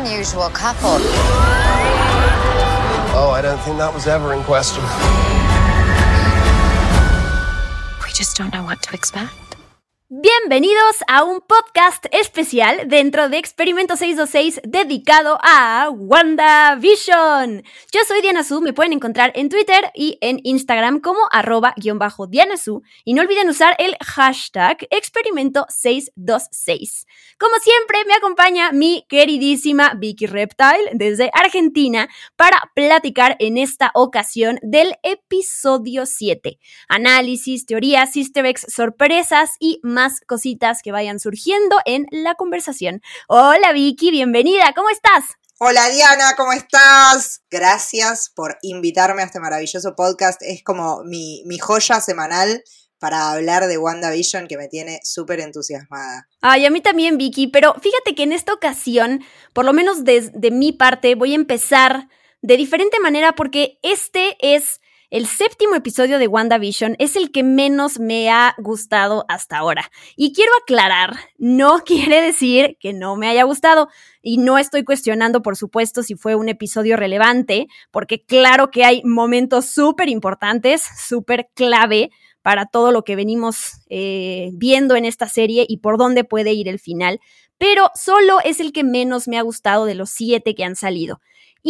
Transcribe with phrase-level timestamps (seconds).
[0.00, 0.98] unusual couple.
[3.20, 4.82] Oh, I don't think that was ever in question.
[8.04, 9.47] We just don't know what to expect.
[10.10, 17.62] Bienvenidos a un podcast especial dentro de Experimento 626 dedicado a WandaVision.
[17.92, 21.98] Yo soy Diana Su, me pueden encontrar en Twitter y en Instagram como arroba guion
[21.98, 27.06] bajo Diana Su y no olviden usar el hashtag Experimento 626.
[27.38, 34.58] Como siempre me acompaña mi queridísima Vicky Reptile desde Argentina para platicar en esta ocasión
[34.62, 36.58] del episodio 7.
[36.88, 43.02] Análisis, teorías, easter sorpresas y más más cositas que vayan surgiendo en la conversación.
[43.26, 45.24] Hola Vicky, bienvenida, ¿cómo estás?
[45.58, 47.42] Hola Diana, ¿cómo estás?
[47.50, 50.40] Gracias por invitarme a este maravilloso podcast.
[50.42, 52.62] Es como mi, mi joya semanal
[53.00, 56.28] para hablar de WandaVision que me tiene súper entusiasmada.
[56.42, 60.52] Ay, a mí también, Vicky, pero fíjate que en esta ocasión, por lo menos desde
[60.52, 62.08] mi parte, voy a empezar
[62.40, 64.80] de diferente manera porque este es
[65.10, 69.90] el séptimo episodio de WandaVision es el que menos me ha gustado hasta ahora.
[70.16, 73.88] Y quiero aclarar, no quiere decir que no me haya gustado.
[74.20, 79.02] Y no estoy cuestionando, por supuesto, si fue un episodio relevante, porque claro que hay
[79.02, 82.10] momentos súper importantes, súper clave
[82.42, 86.68] para todo lo que venimos eh, viendo en esta serie y por dónde puede ir
[86.68, 87.20] el final.
[87.56, 91.20] Pero solo es el que menos me ha gustado de los siete que han salido.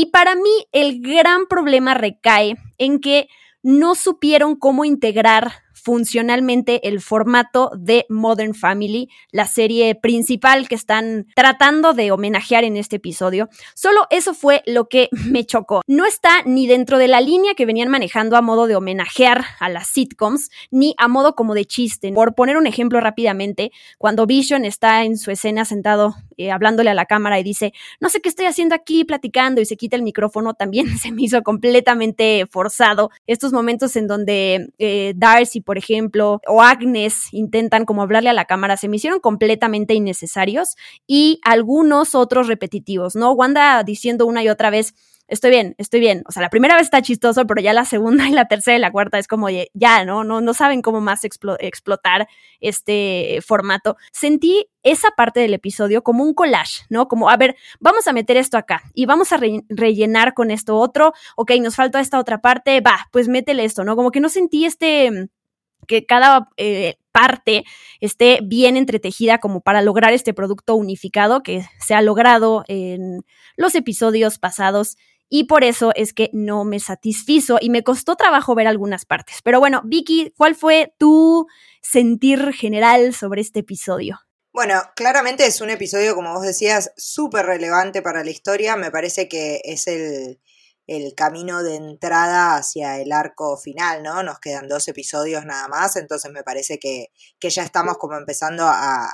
[0.01, 3.27] Y para mí el gran problema recae en que
[3.65, 5.51] no supieron cómo integrar
[5.89, 12.77] funcionalmente el formato de Modern Family, la serie principal que están tratando de homenajear en
[12.77, 13.49] este episodio.
[13.75, 15.81] Solo eso fue lo que me chocó.
[15.87, 19.71] No está ni dentro de la línea que venían manejando a modo de homenajear a
[19.71, 22.13] las sitcoms, ni a modo como de chiste.
[22.13, 26.95] Por poner un ejemplo rápidamente, cuando Vision está en su escena sentado eh, hablándole a
[26.95, 30.03] la cámara y dice, no sé qué estoy haciendo aquí platicando y se quita el
[30.03, 33.11] micrófono, también se me hizo completamente forzado.
[33.27, 38.45] Estos momentos en donde eh, Darcy, por ejemplo, o Agnes intentan como hablarle a la
[38.45, 43.33] cámara, se me hicieron completamente innecesarios y algunos otros repetitivos, ¿no?
[43.33, 44.95] Wanda diciendo una y otra vez,
[45.29, 46.23] estoy bien, estoy bien.
[46.27, 48.81] O sea, la primera vez está chistoso, pero ya la segunda y la tercera y
[48.81, 50.25] la cuarta es como ya, ¿no?
[50.25, 52.29] No, no saben cómo más explotar
[52.61, 53.97] este formato.
[54.11, 57.09] Sentí esa parte del episodio como un collage, ¿no?
[57.09, 61.13] Como, a ver, vamos a meter esto acá y vamos a rellenar con esto otro.
[61.37, 63.97] Ok, nos falta esta otra parte, va, pues métele esto, ¿no?
[63.97, 65.29] Como que no sentí este
[65.89, 67.65] que cada eh, parte
[68.01, 73.25] esté bien entretejida como para lograr este producto unificado que se ha logrado en
[73.57, 74.97] los episodios pasados
[75.29, 79.41] y por eso es que no me satisfizo y me costó trabajo ver algunas partes.
[79.43, 81.47] Pero bueno, Vicky, ¿cuál fue tu
[81.83, 84.21] sentir general sobre este episodio?
[84.53, 88.77] Bueno, claramente es un episodio, como vos decías, súper relevante para la historia.
[88.77, 90.41] Me parece que es el,
[90.89, 94.23] el camino de entrada hacia el arco final, ¿no?
[94.23, 98.65] Nos quedan dos episodios nada más, entonces me parece que, que ya estamos como empezando
[98.67, 99.07] a,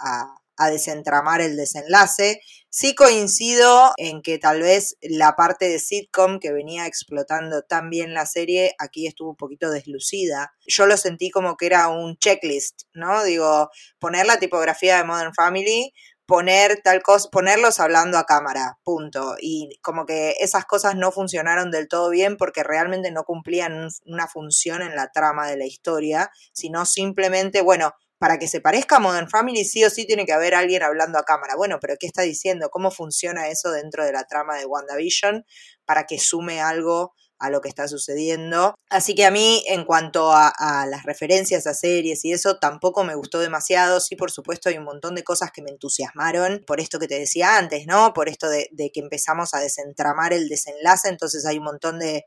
[0.56, 2.40] a, desentramar el desenlace.
[2.70, 8.14] Sí coincido en que tal vez la parte de sitcom que venía explotando tan bien
[8.14, 10.54] la serie aquí estuvo un poquito deslucida.
[10.64, 13.24] Yo lo sentí como que era un checklist, ¿no?
[13.24, 13.68] Digo,
[13.98, 15.92] poner la tipografía de Modern Family,
[16.26, 19.36] poner tal cosa, ponerlos hablando a cámara, punto.
[19.40, 24.28] Y como que esas cosas no funcionaron del todo bien porque realmente no cumplían una
[24.28, 29.00] función en la trama de la historia, sino simplemente, bueno, para que se parezca a
[29.00, 31.56] Modern Family sí o sí tiene que haber alguien hablando a cámara.
[31.56, 32.70] Bueno, pero ¿qué está diciendo?
[32.70, 35.44] ¿Cómo funciona eso dentro de la trama de WandaVision
[35.84, 37.12] para que sume algo
[37.44, 38.74] a lo que está sucediendo.
[38.88, 40.52] Así que a mí, en cuanto a,
[40.88, 44.00] las referencias a series y eso, tampoco me gustó demasiado.
[44.00, 47.18] Sí, por supuesto, hay un montón de cosas que me entusiasmaron, por esto que te
[47.18, 48.12] decía antes, ¿no?
[48.12, 52.24] Por esto de, de que empezamos a desentramar el desenlace, entonces hay un montón de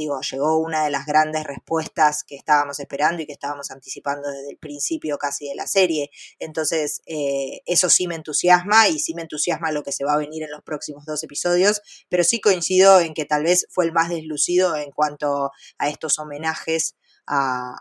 [0.00, 4.50] digo, llegó una de las grandes respuestas que estábamos esperando y que estábamos anticipando desde
[4.50, 6.10] el principio casi de la serie.
[6.38, 10.18] Entonces, eh, eso sí me entusiasma y sí me entusiasma lo que se va a
[10.18, 13.92] venir en los próximos dos episodios, pero sí coincido en que tal vez fue el
[13.92, 16.96] más deslucido en cuanto a estos homenajes
[17.26, 17.76] a,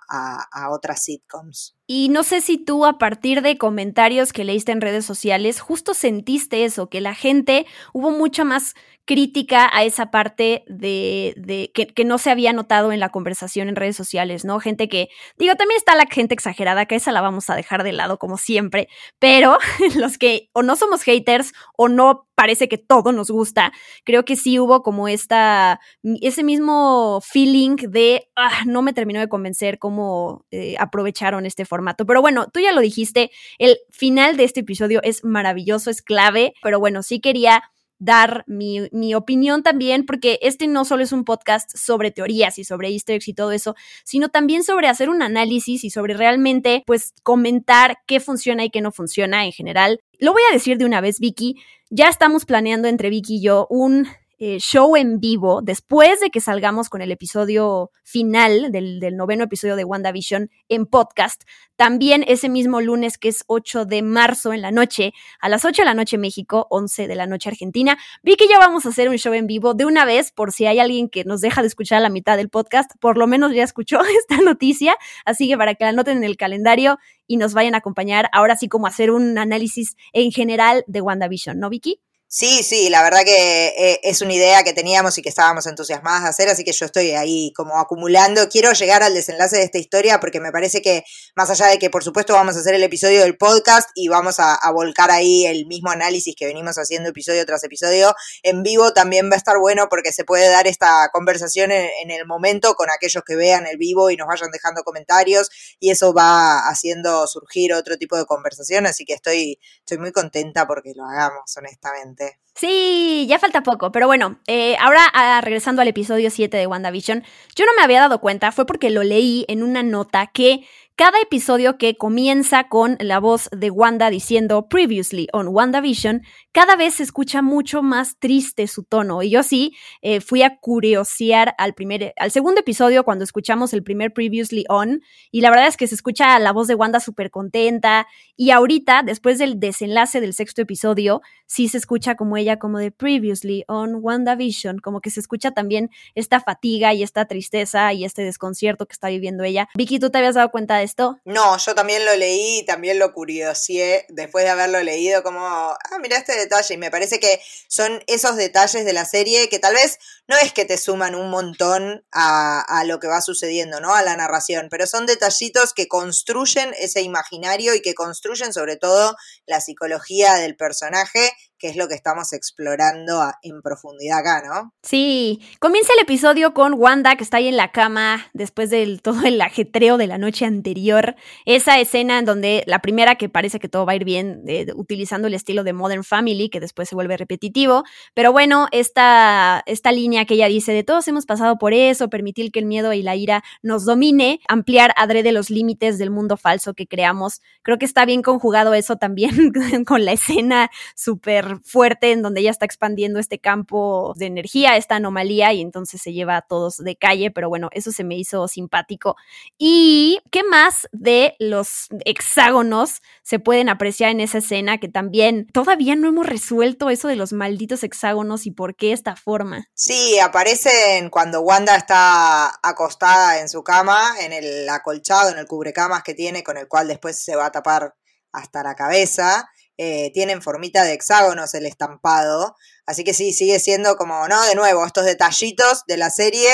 [0.52, 1.79] a, otras sitcoms.
[1.92, 5.96] Y no sé si tú a partir de comentarios que leíste en redes sociales, justo
[5.96, 8.76] sentiste eso, que la gente hubo mucha más
[9.10, 13.76] crítica a esa parte de, de que, no se había notado en la conversación en
[13.76, 14.60] redes sociales, ¿no?
[14.60, 17.92] Gente que, digo, también está la gente exagerada, que esa la vamos a dejar de
[17.92, 18.88] lado como siempre,
[19.18, 19.58] pero
[19.96, 23.74] los que o no somos haters o no parece que todo nos gusta,
[24.06, 25.80] creo que sí hubo como esta,
[26.22, 31.79] ese mismo feeling de, ah, no me terminó de convencer cómo eh, aprovecharon este formato.
[32.06, 36.54] Pero bueno, tú ya lo dijiste, el final de este episodio es maravilloso, es clave,
[36.62, 37.64] pero bueno, sí quería
[38.00, 42.64] dar mi, mi, opinión también, porque este no solo es un podcast sobre teorías y
[42.64, 46.84] sobre easter eggs y todo eso, sino también sobre hacer un análisis y sobre realmente,
[46.88, 50.00] pues, comentar qué funciona y qué no funciona en general.
[50.18, 51.56] Lo voy a decir de una vez, Vicky,
[51.90, 54.08] ya estamos planeando entre Vicky y yo un
[54.42, 59.76] eh, show en vivo después de que salgamos con el episodio final del, noveno episodio
[59.76, 61.44] de WandaVision en podcast.
[61.76, 65.82] También ese mismo lunes, que es 8 de marzo en la noche, a las 8
[65.82, 67.98] de la noche México, 11 de la noche Argentina.
[68.24, 70.66] Vi que ya vamos a hacer un show en vivo de una vez, por si
[70.66, 73.54] hay alguien que nos deja de escuchar a la mitad del podcast, por lo menos
[73.54, 74.96] ya escuchó esta noticia.
[75.26, 76.98] Así que para que la anoten en el calendario
[77.28, 81.60] y nos vayan a acompañar, ahora sí como hacer un análisis en general de WandaVision,
[81.60, 82.00] ¿no, Vicky?
[82.32, 86.22] Sí, sí, la verdad que eh, es una idea que teníamos y que estábamos entusiasmadas
[86.22, 88.48] de hacer, así que yo estoy ahí como acumulando.
[88.50, 91.04] Quiero llegar al desenlace de esta historia porque me parece que,
[91.36, 94.36] más allá de que por supuesto vamos a hacer el episodio del podcast y vamos
[94.38, 99.32] a, volcar ahí el mismo análisis que venimos haciendo episodio tras episodio, en vivo también
[99.32, 103.24] va a estar bueno porque se puede dar esta conversación en, el momento con aquellos
[103.26, 105.50] que vean el vivo y nos vayan dejando comentarios
[105.80, 110.68] y eso va haciendo surgir otro tipo de conversación, así que estoy, estoy muy contenta
[110.68, 112.19] porque lo hagamos, honestamente.
[112.56, 117.24] Sí, ya falta poco, pero bueno, eh, ahora ah, regresando al episodio 7 de WandaVision,
[117.56, 120.68] yo no me había dado cuenta, fue porque lo leí en una nota que
[121.00, 126.96] cada episodio que comienza con la voz de Wanda diciendo Previously on WandaVision, cada vez
[126.96, 129.24] se escucha mucho más triste su tono.
[129.24, 133.82] Y yo sí eh, fui a curiosear al, primer, al segundo episodio cuando escuchamos el
[133.82, 135.02] primer Previously on.
[135.32, 138.06] Y la verdad es que se escucha la voz de Wanda súper contenta.
[138.36, 142.92] Y ahorita, después del desenlace del sexto episodio, sí se escucha como ella, como de
[142.92, 148.24] Previously on WandaVision, como que se escucha también esta fatiga y esta tristeza y este
[148.24, 149.70] desconcierto que está viviendo ella.
[149.76, 150.89] Vicky, ¿tú te habías dado cuenta de
[151.26, 156.00] no, yo también lo leí y también lo curioseé después de haberlo leído como, ah,
[156.02, 156.74] mira este detalle.
[156.74, 160.54] Y me parece que son esos detalles de la serie que tal vez no es
[160.54, 163.94] que te suman un montón a, a lo que va sucediendo, ¿no?
[163.94, 169.16] A la narración, pero son detallitos que construyen ese imaginario y que construyen sobre todo
[169.46, 174.74] la psicología del personaje que es lo que estamos explorando en profundidad acá, ¿no?
[174.82, 179.24] Sí, comienza el episodio con Wanda que está ahí en la cama después del todo
[179.26, 181.16] el ajetreo de la noche anterior.
[181.46, 184.44] Esa escena en donde la primera que parece que todo va a ir bien,
[184.76, 187.84] utilizando el estilo de Modern Family, que después se vuelve repetitivo.
[188.14, 192.52] Pero bueno, esta, esta línea que ella dice de todos hemos pasado por eso, permitir
[192.52, 196.74] que el miedo y la ira nos domine, ampliar adrede los límites del mundo falso
[196.74, 197.42] que creamos.
[197.64, 199.52] Creo que está bien conjugado eso también
[199.86, 204.96] con la escena súper fuerte en donde ella está expandiendo este campo de energía, esta
[204.96, 208.48] anomalía, y entonces se lleva a todos de calle, pero bueno, eso se me hizo
[208.48, 209.16] simpático.
[209.58, 215.96] ¿Y qué más de los hexágonos se pueden apreciar en esa escena que también todavía
[215.96, 219.68] no hemos resuelto eso de los malditos hexágonos y por qué esta forma?
[219.74, 226.04] Sí, aparecen cuando Wanda está acostada en su cama, en el acolchado, en el cubrecamas
[226.04, 227.96] que tiene, con el cual después se va a tapar
[228.32, 229.50] hasta la cabeza.
[229.82, 232.54] Eh, tienen formita de hexágonos el estampado.
[232.86, 234.44] Así que sí, sigue siendo como, ¿no?
[234.44, 236.50] De nuevo, estos detallitos de la serie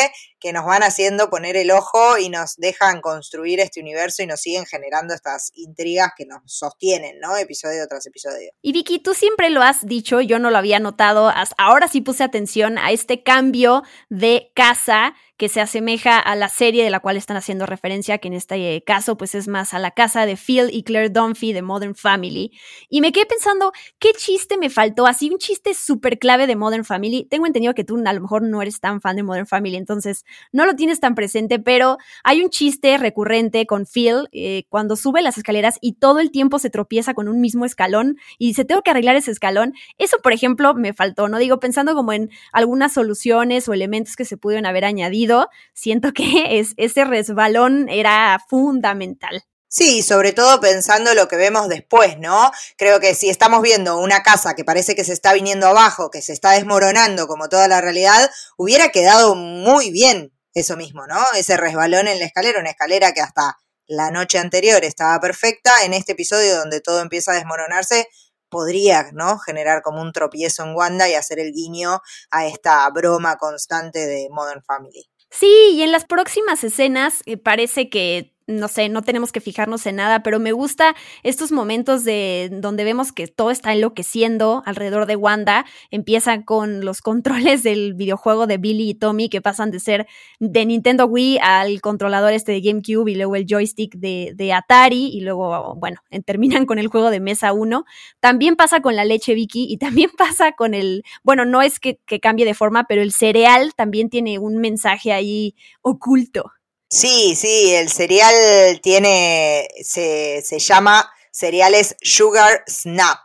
[0.46, 4.42] que nos van haciendo poner el ojo y nos dejan construir este universo y nos
[4.42, 7.36] siguen generando estas intrigas que nos sostienen, ¿no?
[7.36, 8.52] Episodio tras episodio.
[8.62, 12.24] Y Vicky, tú siempre lo has dicho, yo no lo había notado, ahora sí puse
[12.24, 17.18] atención a este cambio de casa que se asemeja a la serie de la cual
[17.18, 20.70] están haciendo referencia, que en este caso pues es más a la casa de Phil
[20.72, 22.52] y Claire Dunphy de Modern Family.
[22.90, 25.08] Y me quedé pensando, ¿qué chiste me faltó?
[25.08, 27.28] Así un chiste súper clave de Modern Family.
[27.30, 30.24] Tengo entendido que tú a lo mejor no eres tan fan de Modern Family, entonces
[30.52, 35.22] no lo tienes tan presente, pero hay un chiste recurrente con Phil eh, cuando sube
[35.22, 38.82] las escaleras y todo el tiempo se tropieza con un mismo escalón y dice, tengo
[38.82, 39.74] que arreglar ese escalón.
[39.98, 41.38] Eso, por ejemplo, me faltó, ¿no?
[41.38, 46.60] Digo, pensando como en algunas soluciones o elementos que se pudieron haber añadido, siento que
[46.60, 49.44] es, ese resbalón era fundamental.
[49.78, 52.50] Sí, sobre todo pensando lo que vemos después, ¿no?
[52.78, 56.22] Creo que si estamos viendo una casa que parece que se está viniendo abajo, que
[56.22, 61.20] se está desmoronando como toda la realidad, hubiera quedado muy bien eso mismo, ¿no?
[61.36, 65.92] Ese resbalón en la escalera, una escalera que hasta la noche anterior estaba perfecta, en
[65.92, 68.08] este episodio donde todo empieza a desmoronarse,
[68.48, 69.40] podría, ¿no?
[69.40, 72.02] Generar como un tropiezo en Wanda y hacer el guiño
[72.32, 75.10] a esta broma constante de Modern Family.
[75.32, 79.86] Sí, y en las próximas escenas eh, parece que no sé, no tenemos que fijarnos
[79.88, 85.08] en nada, pero me gusta estos momentos de donde vemos que todo está enloqueciendo alrededor
[85.08, 85.66] de Wanda.
[85.90, 90.08] Empiezan con los controles del videojuego de Billy y Tommy que pasan de ser
[90.40, 95.08] de Nintendo Wii al controlador este de GameCube y luego el joystick de, de Atari
[95.08, 97.84] y luego, bueno, terminan con el juego de mesa 1.
[98.20, 102.00] También pasa con la leche Vicky y también pasa con el, bueno, no es que,
[102.06, 106.55] que cambie de forma, pero el cereal también tiene un mensaje ahí oculto.
[106.90, 113.20] Sí, sí, el cereal tiene, se, se llama cereales Sugar Snap.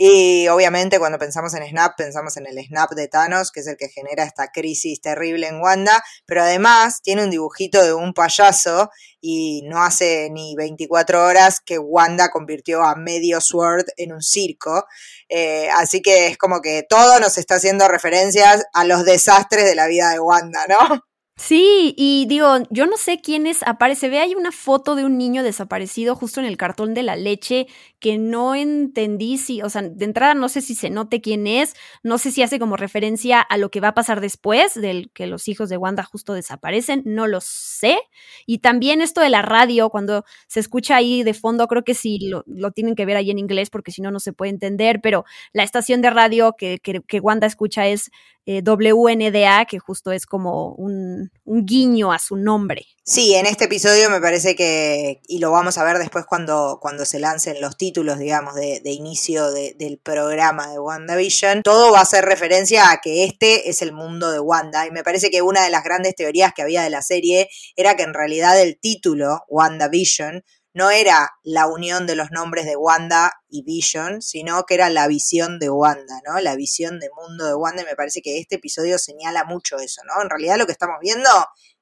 [0.00, 3.76] Y obviamente cuando pensamos en Snap, pensamos en el Snap de Thanos, que es el
[3.76, 8.90] que genera esta crisis terrible en Wanda, pero además tiene un dibujito de un payaso
[9.20, 14.86] y no hace ni 24 horas que Wanda convirtió a medio Sword en un circo.
[15.28, 19.74] Eh, así que es como que todo nos está haciendo referencias a los desastres de
[19.74, 21.07] la vida de Wanda, ¿no?
[21.40, 25.16] Sí, y digo, yo no sé quién es, aparece, ve, hay una foto de un
[25.16, 27.68] niño desaparecido justo en el cartón de la leche
[28.00, 31.74] que no entendí si, o sea, de entrada no sé si se note quién es,
[32.02, 35.28] no sé si hace como referencia a lo que va a pasar después del que
[35.28, 37.98] los hijos de Wanda justo desaparecen, no lo sé.
[38.46, 42.18] Y también esto de la radio, cuando se escucha ahí de fondo, creo que sí
[42.28, 45.00] lo, lo tienen que ver ahí en inglés porque si no, no se puede entender,
[45.00, 48.10] pero la estación de radio que, que, que Wanda escucha es
[48.50, 52.86] eh, WNDA, que justo es como un, guiño a su nombre.
[53.04, 57.04] Sí, en este episodio me parece que, y lo vamos a ver después cuando, cuando
[57.04, 62.02] se lancen los títulos, digamos, de, inicio de, del programa de WandaVision, todo va a
[62.04, 64.86] hacer referencia a que este es el mundo de Wanda.
[64.86, 67.96] Y me parece que una de las grandes teorías que había de la serie era
[67.96, 70.42] que en realidad el título, WandaVision,
[70.78, 75.08] no era la unión de los nombres de Wanda y Vision, sino que era la
[75.08, 76.38] visión de Wanda, ¿no?
[76.38, 80.02] La visión de mundo de Wanda y me parece que este episodio señala mucho eso,
[80.04, 80.22] ¿no?
[80.22, 81.28] En realidad lo que estamos viendo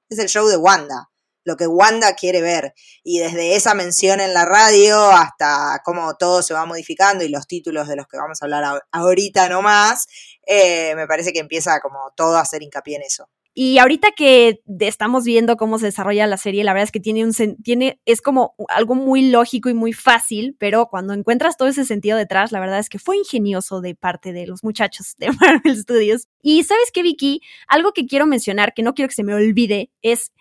[0.09, 1.11] es el show de Wanda,
[1.45, 2.73] lo que Wanda quiere ver.
[3.05, 7.47] Y desde esa mención en la radio hasta cómo todo se va modificando y los
[7.47, 10.07] títulos de los que vamos a hablar ahorita nomás,
[10.47, 13.29] eh, me parece que empieza como todo a hacer hincapié en eso.
[13.59, 17.25] Y ahorita que estamos viendo cómo se desarrolla la serie, la verdad es que tiene
[17.25, 17.33] un
[17.63, 22.19] tiene es como algo muy lógico y muy fácil, pero cuando encuentras todo ese sentido
[22.19, 26.29] detrás, la verdad es que fue ingenioso de parte de los muchachos de Marvel Studios.
[26.43, 29.91] Y sabes qué, Vicky, algo que quiero mencionar, que no quiero que se me olvide,
[30.03, 30.33] es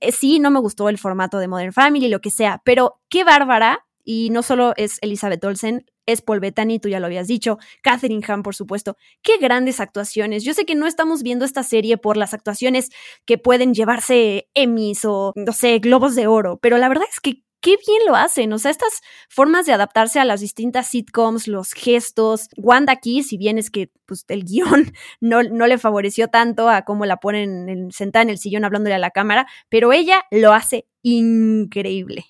[0.00, 3.24] eh, sí, no me gustó el formato de Modern Family, lo que sea, pero qué
[3.24, 6.40] bárbara y no solo es Elizabeth Olsen, es Paul
[6.80, 8.96] tú ya lo habías dicho, Catherine Hahn, por supuesto.
[9.22, 10.44] Qué grandes actuaciones.
[10.44, 12.90] Yo sé que no estamos viendo esta serie por las actuaciones
[13.26, 17.42] que pueden llevarse Emmys o, no sé, globos de oro, pero la verdad es que
[17.60, 18.52] qué bien lo hacen.
[18.52, 22.48] O sea, estas formas de adaptarse a las distintas sitcoms, los gestos.
[22.56, 26.82] Wanda aquí, si bien es que pues, el guion no, no le favoreció tanto a
[26.82, 30.52] cómo la ponen en, sentada en el sillón hablándole a la cámara, pero ella lo
[30.52, 32.26] hace increíble.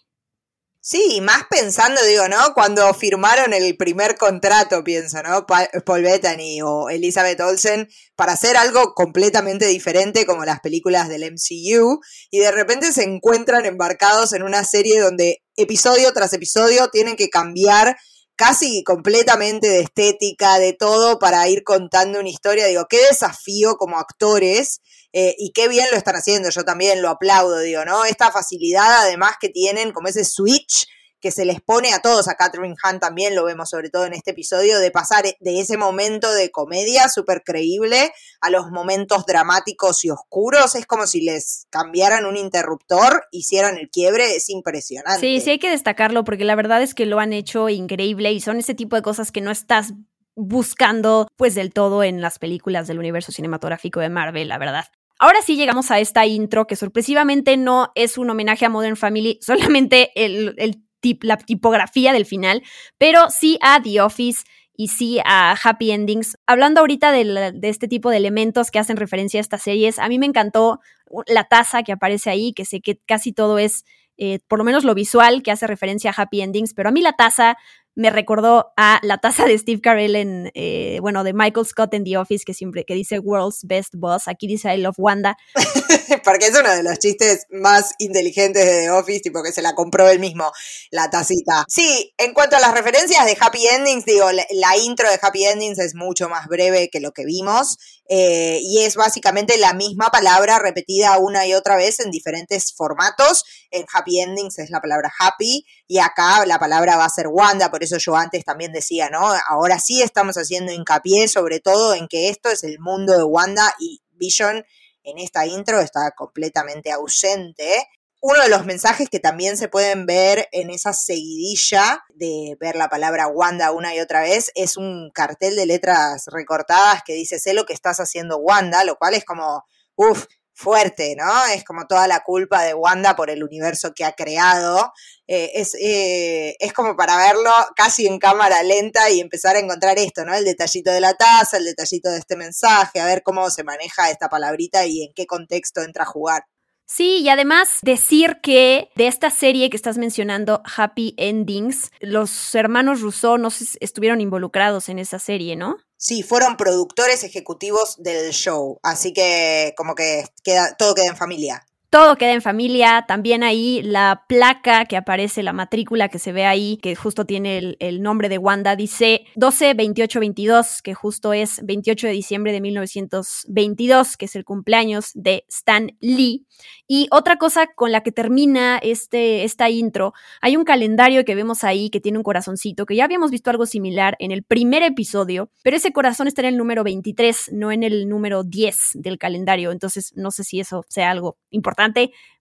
[0.83, 2.55] Sí, más pensando, digo, ¿no?
[2.55, 5.45] Cuando firmaron el primer contrato, pienso, ¿no?
[5.47, 12.01] Paul Bettany o Elizabeth Olsen para hacer algo completamente diferente como las películas del MCU
[12.31, 17.29] y de repente se encuentran embarcados en una serie donde episodio tras episodio tienen que
[17.29, 17.99] cambiar
[18.35, 22.65] casi completamente de estética, de todo, para ir contando una historia.
[22.67, 24.81] Digo, qué desafío como actores
[25.13, 26.51] eh, y qué bien lo están haciendo.
[26.51, 28.05] Yo también lo aplaudo, digo, ¿no?
[28.05, 30.87] Esta facilidad además que tienen, como ese switch
[31.21, 34.15] que se les pone a todos, a Catherine Hunt también lo vemos sobre todo en
[34.15, 40.05] este episodio, de pasar de ese momento de comedia súper creíble a los momentos dramáticos
[40.05, 40.75] y oscuros.
[40.75, 45.21] Es como si les cambiaran un interruptor, hicieran el quiebre, es impresionante.
[45.21, 48.41] Sí, sí hay que destacarlo porque la verdad es que lo han hecho increíble y
[48.41, 49.93] son ese tipo de cosas que no estás
[50.37, 54.87] buscando pues del todo en las películas del universo cinematográfico de Marvel, la verdad.
[55.23, 59.39] Ahora sí llegamos a esta intro que sorpresivamente no es un homenaje a Modern Family,
[59.43, 60.83] solamente el, el
[61.23, 62.63] la tipografía del final,
[62.99, 66.39] pero sí a The Office y sí a Happy Endings.
[66.47, 70.09] Hablando ahorita de, de, este tipo de elementos que hacen referencia a estas series, a
[70.09, 70.81] mí me encantó
[71.27, 73.85] la taza que aparece ahí, que sé que casi todo es,
[74.17, 77.03] eh, por lo menos lo visual, que hace referencia a Happy Endings, pero a mí
[77.03, 77.57] la taza
[77.95, 82.05] me recordó a la taza de Steve Carell en, eh, bueno, de Michael Scott en
[82.05, 85.37] The Office, que siempre, que dice World's Best Boss, aquí dice I Love Wanda.
[86.25, 89.75] Porque es uno de los chistes más inteligentes de The Office, tipo que se la
[89.75, 90.51] compró él mismo,
[90.91, 91.65] la tacita.
[91.69, 95.79] Sí, en cuanto a las referencias de Happy Endings, digo, la, intro de Happy Endings
[95.79, 97.77] es mucho más breve que lo que vimos.
[98.13, 103.45] Eh, y es básicamente la misma palabra repetida una y otra vez en diferentes formatos.
[103.71, 107.69] En Happy Endings es la palabra happy y acá la palabra va a ser Wanda,
[107.69, 109.29] por eso yo antes también decía, ¿no?
[109.49, 113.75] Ahora sí estamos haciendo hincapié sobre todo en que esto es el mundo de Wanda
[113.81, 114.65] y Vision
[115.03, 117.89] en esta intro está completamente ausente.
[118.21, 122.89] uno de los mensajes que también se pueden ver en esa seguidilla de ver la
[122.89, 127.53] palabra Wanda una y otra vez es un cartel de letras recortadas que dice sé
[127.53, 129.65] lo que estás haciendo Wanda, lo cual es como,
[129.97, 130.27] uff,
[130.61, 131.47] fuerte, ¿no?
[131.55, 134.93] Es como toda la culpa de Wanda por el universo que ha creado.
[135.27, 139.99] Eh, es, eh, es, como para verlo casi en cámara lenta y empezar a encontrar
[139.99, 140.35] esto, ¿no?
[140.35, 144.11] El detallito de la taza, el detallito de este mensaje, a ver cómo se maneja
[144.11, 146.45] esta palabrita y en qué contexto entra a jugar.
[146.87, 153.01] Sí, y además decir que de esta serie que estás mencionando, Happy Endings, los hermanos
[153.01, 153.49] Rousseau no
[153.81, 155.77] estuvieron involucrados en esa serie, ¿no?
[156.03, 161.67] Sí, fueron productores ejecutivos del show, así que como que queda, todo queda en familia.
[161.91, 166.47] Todo queda en familia, también ahí la placa que aparece, la matrícula que se ve
[166.47, 171.61] ahí, que justo tiene el, nombre de Wanda, dice 12 28 22, que justo es
[171.65, 176.47] 28 de diciembre de 1922, que es el cumpleaños de Stan Lee.
[176.87, 181.65] Y otra cosa con la que termina este, esta intro, hay un calendario que vemos
[181.65, 185.51] ahí que tiene un corazoncito, que ya habíamos visto algo similar en el primer episodio,
[185.65, 189.73] pero ese corazón está en el número 23, no en el número 10 del calendario,
[189.73, 191.80] entonces no sé si eso sea algo importante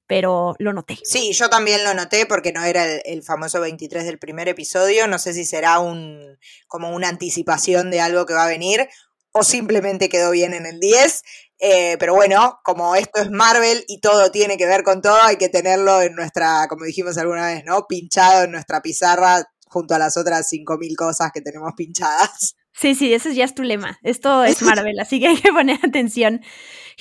[0.09, 0.97] pero lo noté.
[1.03, 5.07] Sí, yo también lo noté porque no era el, famoso 23 del primer episodio.
[5.07, 8.89] No sé si será un como una anticipación de algo que va a venir
[9.31, 11.21] o simplemente quedó bien en el 10.
[11.59, 15.35] Eh, pero bueno, como esto es Marvel y todo tiene que ver con todo, hay
[15.35, 17.85] que tenerlo en nuestra, como dijimos alguna vez, ¿no?
[17.87, 22.55] Pinchado en nuestra pizarra junto a las otras 5.000 cosas que tenemos pinchadas.
[22.79, 23.99] Sí, sí, ese ya es tu lema.
[24.03, 26.41] Esto es Marvel, así que hay que poner atención.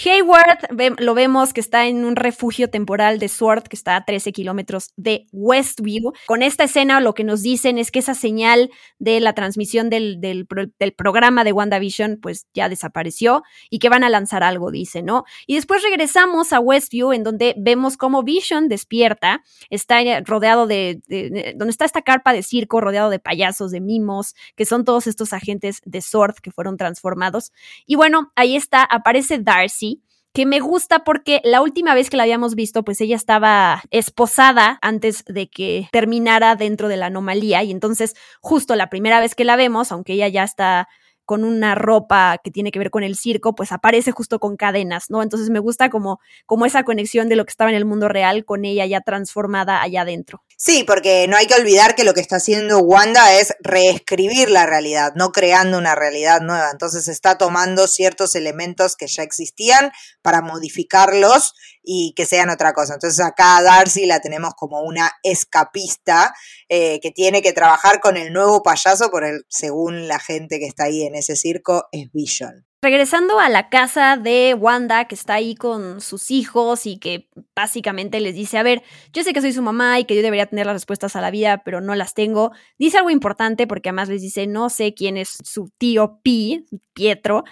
[0.04, 4.32] Hayward lo vemos que está en un refugio temporal de Sword que está a 13
[4.32, 6.12] kilómetros de Westview.
[6.26, 8.70] Con esta escena lo que nos dicen es que esa señal
[9.00, 10.46] de la transmisión del, del,
[10.78, 15.24] del, programa de WandaVision pues ya desapareció y que van a lanzar algo, dice, ¿no?
[15.48, 21.54] Y después regresamos a Westview en donde vemos cómo Vision despierta, está rodeado de, de,
[21.56, 25.32] donde está esta carpa de circo rodeado de payasos, de mimos, que son todos estos
[25.32, 27.52] agentes de Sword que fueron transformados.
[27.86, 32.22] Y bueno, ahí está, aparece Darcy que me gusta porque la última vez que la
[32.22, 37.70] habíamos visto, pues ella estaba esposada antes de que terminara dentro de la anomalía y
[37.70, 40.88] entonces justo la primera vez que la vemos, aunque ella ya está
[41.24, 45.10] con una ropa que tiene que ver con el circo, pues aparece justo con cadenas,
[45.10, 45.22] ¿no?
[45.22, 48.46] Entonces me gusta como, como esa conexión de lo que estaba en el mundo real
[48.46, 50.42] con ella ya transformada allá adentro.
[50.60, 54.66] Sí, porque no hay que olvidar que lo que está haciendo Wanda es reescribir la
[54.66, 56.70] realidad, no creando una realidad nueva.
[56.72, 62.94] Entonces está tomando ciertos elementos que ya existían para modificarlos y que sean otra cosa.
[62.94, 66.34] Entonces acá a Darcy la tenemos como una escapista
[66.68, 70.66] eh, que tiene que trabajar con el nuevo payaso, por el, según la gente que
[70.66, 72.67] está ahí en ese circo, es Vision.
[72.80, 78.20] Regresando a la casa de Wanda, que está ahí con sus hijos y que básicamente
[78.20, 80.64] les dice, a ver, yo sé que soy su mamá y que yo debería tener
[80.64, 82.52] las respuestas a la vida, pero no las tengo.
[82.78, 87.42] Dice algo importante porque además les dice, no sé quién es su tío Pi, Pietro.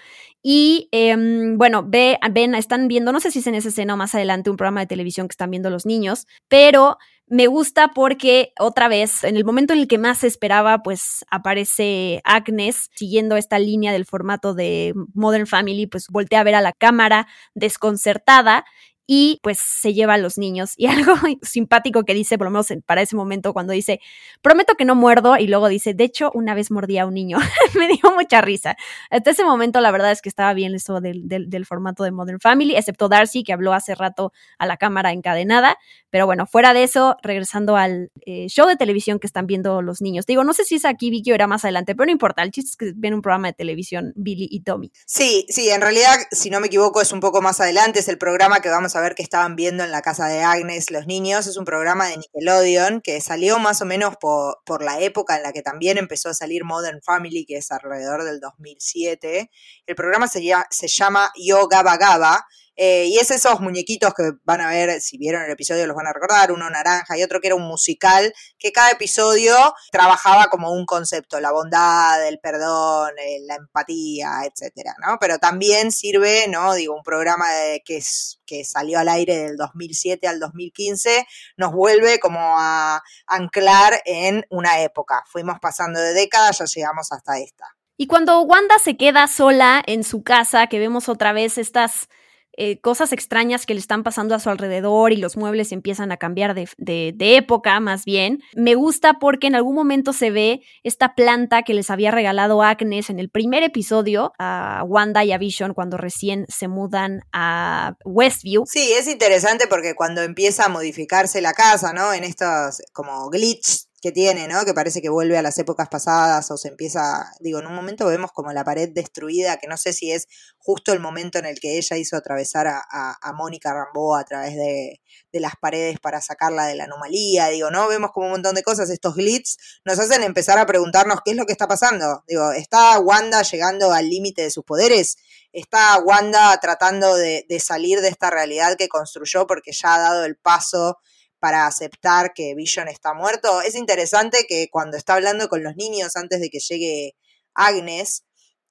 [0.44, 3.96] Y em, bueno, ve, ven, están viendo, no sé si es en esa escena o
[3.96, 8.52] más adelante, un programa de televisión que están viendo los niños, pero me gusta porque
[8.58, 13.36] otra vez, en el momento en el que más se esperaba, pues aparece Agnes siguiendo
[13.36, 18.64] esta línea del formato de Modern Family, pues voltea a ver a la cámara desconcertada
[19.06, 20.72] y pues se lleva a los niños.
[20.76, 24.00] Y algo simpático que dice, por lo menos para ese momento, cuando dice,
[24.42, 27.38] prometo que no muerdo, y luego dice, de hecho, una vez mordí a un niño.
[27.74, 28.76] Me dio mucha risa.
[29.10, 32.40] Hasta ese momento, la verdad es que estaba bien eso del, del, formato de Modern
[32.40, 35.76] Family, excepto Darcy, que habló hace rato a la cámara encadenada.
[36.10, 40.00] Pero bueno, fuera de eso, regresando al eh, show de televisión que están viendo los
[40.00, 40.26] niños.
[40.26, 42.42] Digo, no sé si es aquí Vicky o era más adelante, pero no importa.
[42.42, 44.90] El chiste es que ven un programa de televisión, Billy y Tommy.
[45.04, 47.98] Sí, sí, en realidad, si no me equivoco, es un poco más adelante.
[47.98, 50.90] Es el programa que vamos a ver que estaban viendo en la casa de Agnes
[50.90, 51.46] los niños.
[51.46, 55.42] Es un programa de Nickelodeon que salió más o menos por, por la época en
[55.42, 59.50] la que también empezó a salir Modern Family, que es alrededor del 2007.
[59.86, 62.46] El programa se, se llama Yo Gaba Gaba
[62.76, 66.06] eh, y es esos muñequitos que van a ver, si vieron el episodio los van
[66.06, 69.54] a recordar, uno naranja y otro que era un musical, que cada episodio
[69.90, 75.16] trabajaba como un concepto, la bondad, el perdón, eh, la empatía, etcétera, ¿no?
[75.18, 76.74] Pero también sirve, ¿no?
[76.74, 77.46] Digo, un programa
[77.84, 84.02] que, es, que salió al aire del 2007 al 2015, nos vuelve como a anclar
[84.04, 85.24] en una época.
[85.26, 87.76] Fuimos pasando de décadas, ya llegamos hasta esta.
[87.96, 92.08] Y cuando Wanda se queda sola en su casa, que vemos otra vez estas
[92.56, 96.16] eh, cosas extrañas que le están pasando a su alrededor y los muebles empiezan a
[96.16, 98.42] cambiar de, de, época, más bien.
[98.54, 103.10] Me gusta porque en algún momento se ve esta planta que les había regalado Agnes
[103.10, 108.64] en el primer episodio a Wanda y a Vision cuando recién se mudan a Westview.
[108.66, 112.12] Sí, es interesante porque cuando empieza a modificarse la casa, ¿no?
[112.12, 114.64] En estos como glitch que tiene, ¿no?
[114.64, 118.06] Que parece que vuelve a las épocas pasadas o se empieza, digo, en un momento
[118.06, 121.58] vemos como la pared destruida, que no sé si es justo el momento en el
[121.58, 125.00] que ella hizo atravesar a, Mónica Rambo a través de,
[125.32, 127.88] las paredes para sacarla de la anomalía, digo, ¿no?
[127.88, 131.36] Vemos como un montón de cosas, estos glitz nos hacen empezar a preguntarnos qué es
[131.36, 135.16] lo que está pasando, digo, ¿está Wanda llegando al límite de sus poderes?
[135.52, 140.36] ¿Está Wanda tratando de salir de esta realidad que construyó porque ya ha dado el
[140.36, 141.00] paso?
[141.38, 143.60] Para aceptar que Vision está muerto.
[143.62, 147.16] Es interesante que cuando está hablando con los niños antes de que llegue
[147.54, 148.24] Agnes,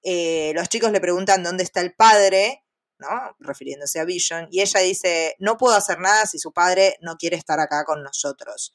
[0.03, 2.63] eh, los chicos le preguntan dónde está el padre,
[2.99, 3.35] ¿no?
[3.39, 7.37] Refiriéndose a Vision, y ella dice, no puedo hacer nada si su padre no quiere
[7.37, 8.73] estar acá con nosotros.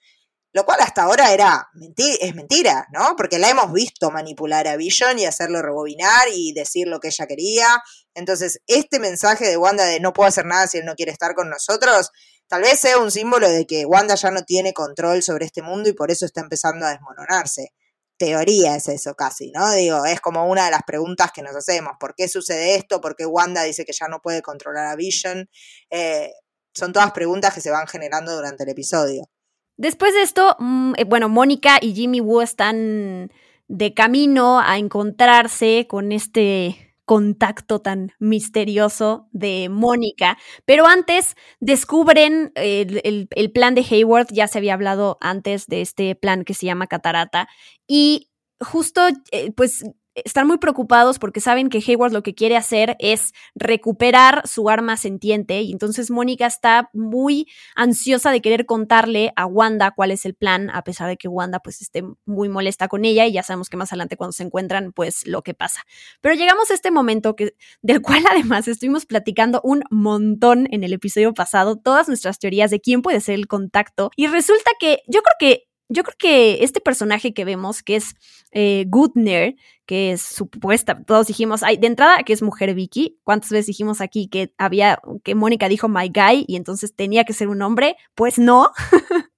[0.53, 3.15] Lo cual hasta ahora era es mentira, ¿no?
[3.17, 7.27] Porque la hemos visto manipular a Vision y hacerlo rebobinar y decir lo que ella
[7.29, 7.81] quería.
[8.15, 11.37] Entonces, este mensaje de Wanda de no puedo hacer nada si él no quiere estar
[11.37, 12.11] con nosotros
[12.51, 15.89] Tal vez sea un símbolo de que Wanda ya no tiene control sobre este mundo
[15.89, 17.75] y por eso está empezando a desmoronarse.
[18.19, 19.71] Teoría es eso casi, ¿no?
[19.71, 21.93] Digo, es como una de las preguntas que nos hacemos.
[22.01, 23.01] ¿Por qué sucede esto?
[23.01, 25.49] ¿Por qué Wanda dice que ya no puede controlar a Vision?
[25.91, 26.33] Eh,
[26.75, 29.31] son todas preguntas que se van generando durante el episodio.
[29.77, 33.31] Después de esto, mm, eh, bueno, Mónica y Jimmy Woo están
[33.69, 40.39] de camino a encontrarse con este contacto tan misterioso de Mónica.
[40.65, 46.45] Pero antes descubren el, plan de Hayward, ya se había hablado antes de este plan
[46.45, 47.49] que se llama Catarata,
[47.89, 49.83] y justo eh, pues
[50.25, 54.97] están muy preocupados porque saben que Hayward lo que quiere hacer es recuperar su arma
[54.97, 60.35] sentiente y entonces Mónica está muy ansiosa de querer contarle a Wanda cuál es el
[60.35, 63.69] plan, a pesar de que Wanda pues esté muy molesta con ella y ya sabemos
[63.69, 65.83] que más adelante cuando se encuentran pues lo que pasa.
[66.21, 70.93] Pero llegamos a este momento que, del cual además estuvimos platicando un montón en el
[70.93, 75.23] episodio pasado, todas nuestras teorías de quién puede ser el contacto y resulta que yo
[75.23, 78.15] creo que yo creo que este personaje que vemos, que es
[78.53, 83.67] eh, Gutner, que es supuesta, todos dijimos, de entrada que es mujer Vicky, ¿cuántas veces
[83.67, 87.61] dijimos aquí que había, que Mónica dijo my guy y entonces tenía que ser un
[87.61, 87.97] hombre?
[88.15, 88.71] Pues no.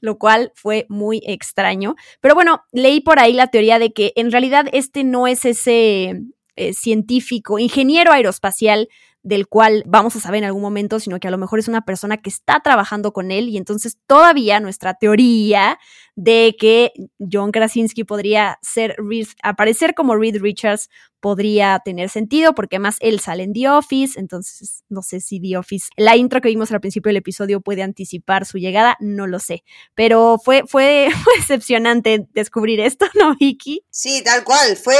[0.00, 1.94] lo cual fue muy extraño.
[2.20, 6.20] Pero bueno, leí por ahí la teoría de que en realidad este no es ese
[6.56, 8.88] eh, científico, ingeniero aeroespacial
[9.22, 11.82] del cual vamos a saber en algún momento, sino que a lo mejor es una
[11.82, 15.78] persona que está trabajando con él y entonces todavía nuestra teoría
[16.14, 18.96] de que John Krasinski podría ser
[19.42, 20.88] aparecer como Reed Richards
[21.20, 25.56] podría tener sentido porque además él sale en The Office, entonces no sé si The
[25.56, 29.38] Office, la intro que vimos al principio del episodio puede anticipar su llegada, no lo
[29.38, 33.84] sé, pero fue, fue, decepcionante descubrir esto, ¿no, Vicky?
[33.90, 34.96] Sí, tal cual, fue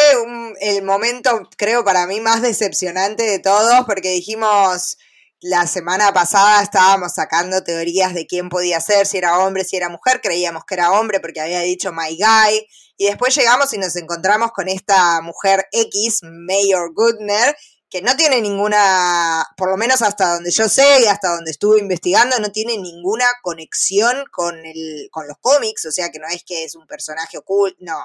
[0.60, 4.96] el momento creo para mí más decepcionante de todos porque dijimos
[5.40, 9.88] la semana pasada estábamos sacando teorías de quién podía ser, si era hombre, si era
[9.88, 12.66] mujer, creíamos que era hombre porque había dicho my guy,
[12.98, 17.56] y después llegamos y nos encontramos con esta mujer X, Mayor Goodner,
[17.88, 21.78] que no tiene ninguna, por lo menos hasta donde yo sé y hasta donde estuve
[21.78, 26.42] investigando, no tiene ninguna conexión con, el, con los cómics, o sea que no es
[26.44, 27.98] que es un personaje oculto, no,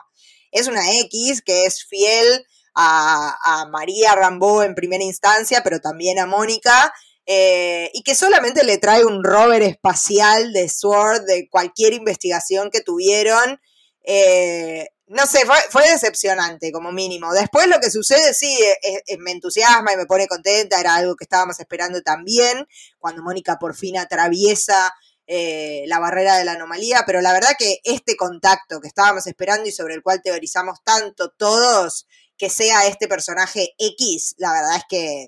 [0.51, 6.27] es una X que es fiel a, María Rambo en primera instancia, pero también a
[6.27, 6.93] Mónica,
[7.25, 12.81] eh, y que solamente le trae un rover espacial de SWORD de cualquier investigación que
[12.81, 13.59] tuvieron.
[14.03, 17.33] Eh, no sé, fue, decepcionante como mínimo.
[17.33, 21.25] Después lo que sucede, sí, eh, me entusiasma y me pone contenta, era algo que
[21.25, 22.67] estábamos esperando también,
[22.99, 24.93] cuando Mónica por fin atraviesa
[25.25, 29.71] la barrera de la anomalía, pero la verdad que este contacto que estábamos esperando y
[29.71, 32.05] sobre el cual teorizamos tanto todos,
[32.37, 35.27] que sea este personaje X, la verdad es que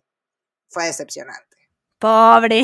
[0.70, 1.55] fue decepcionante.
[2.00, 2.64] Pobre.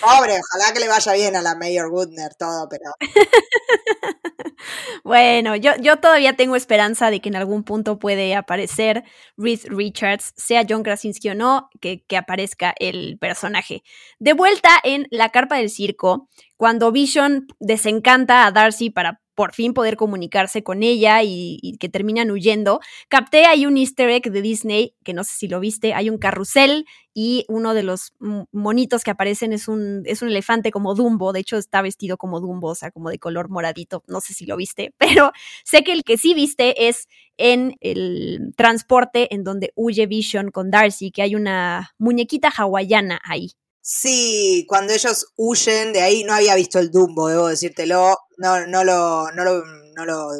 [0.00, 2.92] Pobre, ojalá que le vaya bien a la Mayor Goodner todo, pero.
[5.04, 9.04] bueno, yo, yo todavía tengo esperanza de que en algún punto puede aparecer
[9.38, 13.82] Reed Richards, sea John Krasinski o no, que, que aparezca el personaje.
[14.18, 19.72] De vuelta en la carpa del circo, cuando Vision desencanta a Darcy para por fin
[19.72, 22.80] poder comunicarse con ella y, que terminan huyendo.
[23.08, 26.18] Capté ahí un easter egg de Disney, que no sé si lo viste, hay un
[26.18, 28.12] carrusel y uno de los
[28.52, 32.38] monitos que aparecen es un, es un elefante como Dumbo, de hecho está vestido como
[32.38, 35.32] Dumbo, o sea, como de color moradito, no sé si lo viste, pero
[35.64, 40.70] sé que el que sí viste es en el transporte en donde huye Vision con
[40.70, 43.52] Darcy, que hay una muñequita hawaiana ahí.
[43.82, 48.84] Sí, cuando ellos huyen de ahí, no había visto el Dumbo, debo decírtelo, no, no,
[48.84, 49.64] lo, no, lo,
[49.94, 50.30] no, lo,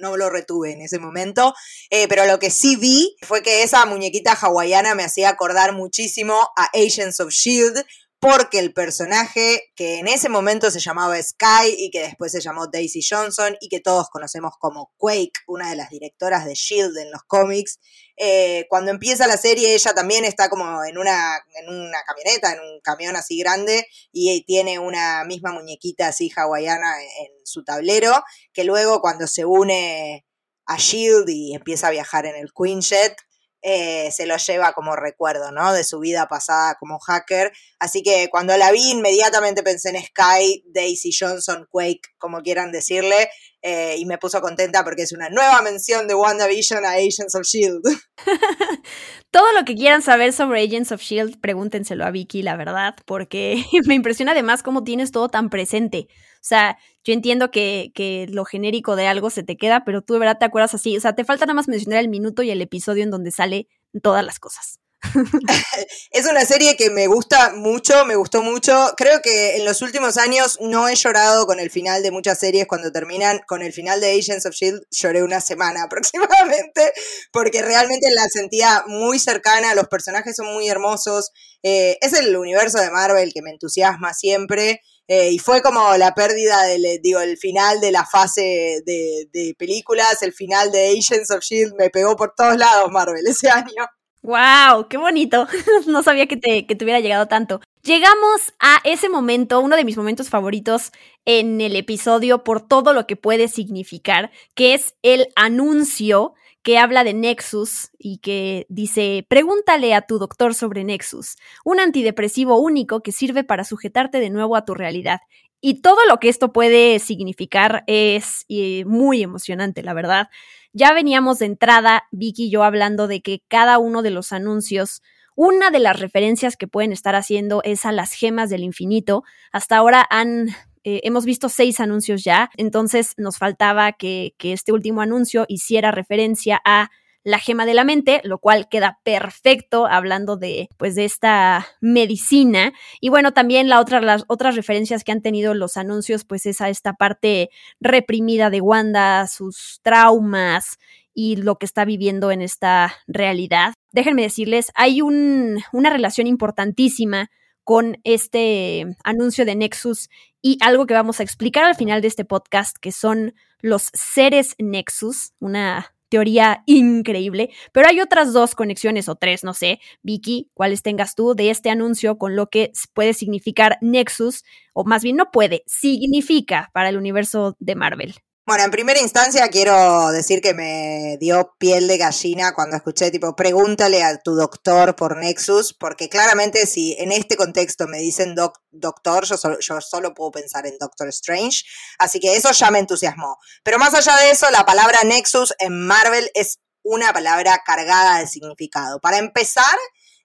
[0.00, 1.54] no lo retuve en ese momento,
[1.90, 6.34] eh, pero lo que sí vi fue que esa muñequita hawaiana me hacía acordar muchísimo
[6.56, 7.84] a Agents of Shield,
[8.20, 12.66] porque el personaje que en ese momento se llamaba Sky y que después se llamó
[12.66, 17.10] Daisy Johnson y que todos conocemos como Quake, una de las directoras de Shield en
[17.10, 17.80] los cómics,
[18.18, 22.60] eh, cuando empieza la serie ella también está como en una, en una camioneta, en
[22.60, 28.64] un camión así grande y tiene una misma muñequita así hawaiana en su tablero, que
[28.64, 30.26] luego cuando se une
[30.66, 33.16] a Shield y empieza a viajar en el Quinjet,
[33.62, 35.72] eh, se lo lleva como recuerdo, ¿no?
[35.72, 37.52] De su vida pasada como hacker.
[37.78, 43.28] Así que cuando la vi, inmediatamente pensé en Sky, Daisy Johnson, Quake, como quieran decirle,
[43.62, 47.42] eh, y me puso contenta porque es una nueva mención de WandaVision a Agents of
[47.42, 47.82] Shield.
[49.30, 53.62] Todo lo que quieran saber sobre Agents of Shield, pregúntenselo a Vicky, la verdad, porque
[53.86, 56.08] me impresiona además cómo tienes todo tan presente.
[56.40, 60.14] O sea, yo entiendo que, que, lo genérico de algo se te queda, pero tú
[60.14, 60.96] de verdad te acuerdas así.
[60.96, 63.68] O sea, te falta nada más mencionar el minuto y el episodio en donde sale
[64.02, 64.80] todas las cosas.
[66.10, 68.92] es una serie que me gusta mucho, me gustó mucho.
[68.96, 72.66] Creo que en los últimos años no he llorado con el final de muchas series
[72.66, 73.40] cuando terminan.
[73.46, 76.92] Con el final de Agents of Shield lloré una semana aproximadamente,
[77.32, 79.74] porque realmente la sentía muy cercana.
[79.74, 81.30] Los personajes son muy hermosos.
[81.62, 84.80] Eh, es el universo de Marvel que me entusiasma siempre.
[85.12, 89.56] Eh, y fue como la pérdida del, digo, el final de la fase de, de
[89.58, 93.88] películas, el final de Agents of Shield me pegó por todos lados Marvel ese año.
[94.22, 94.86] ¡Wow!
[94.88, 95.48] ¡Qué bonito!
[95.88, 97.60] no sabía que te, que te hubiera llegado tanto.
[97.82, 100.92] Llegamos a ese momento, uno de mis momentos favoritos
[101.24, 107.04] en el episodio por todo lo que puede significar, que es el anuncio que habla
[107.04, 113.12] de Nexus y que dice, pregúntale a tu doctor sobre Nexus, un antidepresivo único que
[113.12, 115.20] sirve para sujetarte de nuevo a tu realidad.
[115.62, 120.28] Y todo lo que esto puede significar es eh, muy emocionante, la verdad.
[120.72, 125.02] Ya veníamos de entrada, Vicky y yo, hablando de que cada uno de los anuncios,
[125.36, 129.22] una de las referencias que pueden estar haciendo es a las gemas del infinito.
[129.52, 130.48] Hasta ahora han
[130.82, 136.60] eh, hemos visto seis anuncios ya, entonces nos faltaba que, este último anuncio hiciera referencia
[136.64, 136.90] a
[137.22, 142.72] la gema de la mente, lo cual queda perfecto hablando de, pues, de esta medicina.
[142.98, 146.62] Y bueno, también la otra, las otras referencias que han tenido los anuncios, pues es
[146.62, 150.78] a esta parte reprimida de Wanda, sus traumas
[151.12, 153.74] y lo que está viviendo en esta realidad.
[153.92, 157.28] Déjenme decirles, hay un, una relación importantísima
[157.64, 160.08] con este anuncio de Nexus
[160.42, 164.54] y algo que vamos a explicar al final de este podcast, que son los seres
[164.58, 170.82] Nexus, una teoría increíble, pero hay otras dos conexiones o tres, no sé, Vicky, cuáles
[170.82, 174.44] tengas tú de este anuncio con lo que puede significar Nexus,
[174.74, 178.14] o más bien no puede, significa para el universo de Marvel.
[178.50, 183.36] Bueno, en primera instancia quiero decir que me dio piel de gallina cuando escuché tipo,
[183.36, 189.24] pregúntale a tu doctor por Nexus, porque claramente si en este contexto me dicen doctor,
[189.24, 191.62] yo solo, yo solo puedo pensar en Doctor Strange,
[192.00, 193.38] así que eso ya me entusiasmó.
[193.62, 198.26] Pero más allá de eso, la palabra Nexus en Marvel es una palabra cargada de
[198.26, 198.98] significado.
[198.98, 199.76] Para empezar,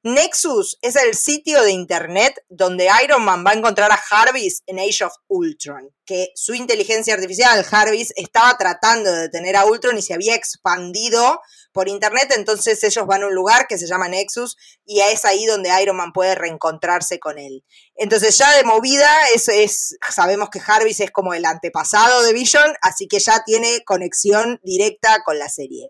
[0.07, 4.77] Nexus es el sitio de internet donde Iron Man va a encontrar a Jarvis en
[4.77, 10.03] Age of Ultron, que su inteligencia artificial, Jarvis, estaba tratando de detener a Ultron y
[10.03, 11.41] se había expandido
[11.73, 15.47] por internet, entonces ellos van a un lugar que se llama Nexus y es ahí
[15.47, 17.65] donde Iron Man puede reencontrarse con él.
[17.95, 23.07] Entonces ya de movida es, sabemos que Jarvis es como el antepasado de Vision, así
[23.07, 25.89] que ya tiene conexión directa con la serie.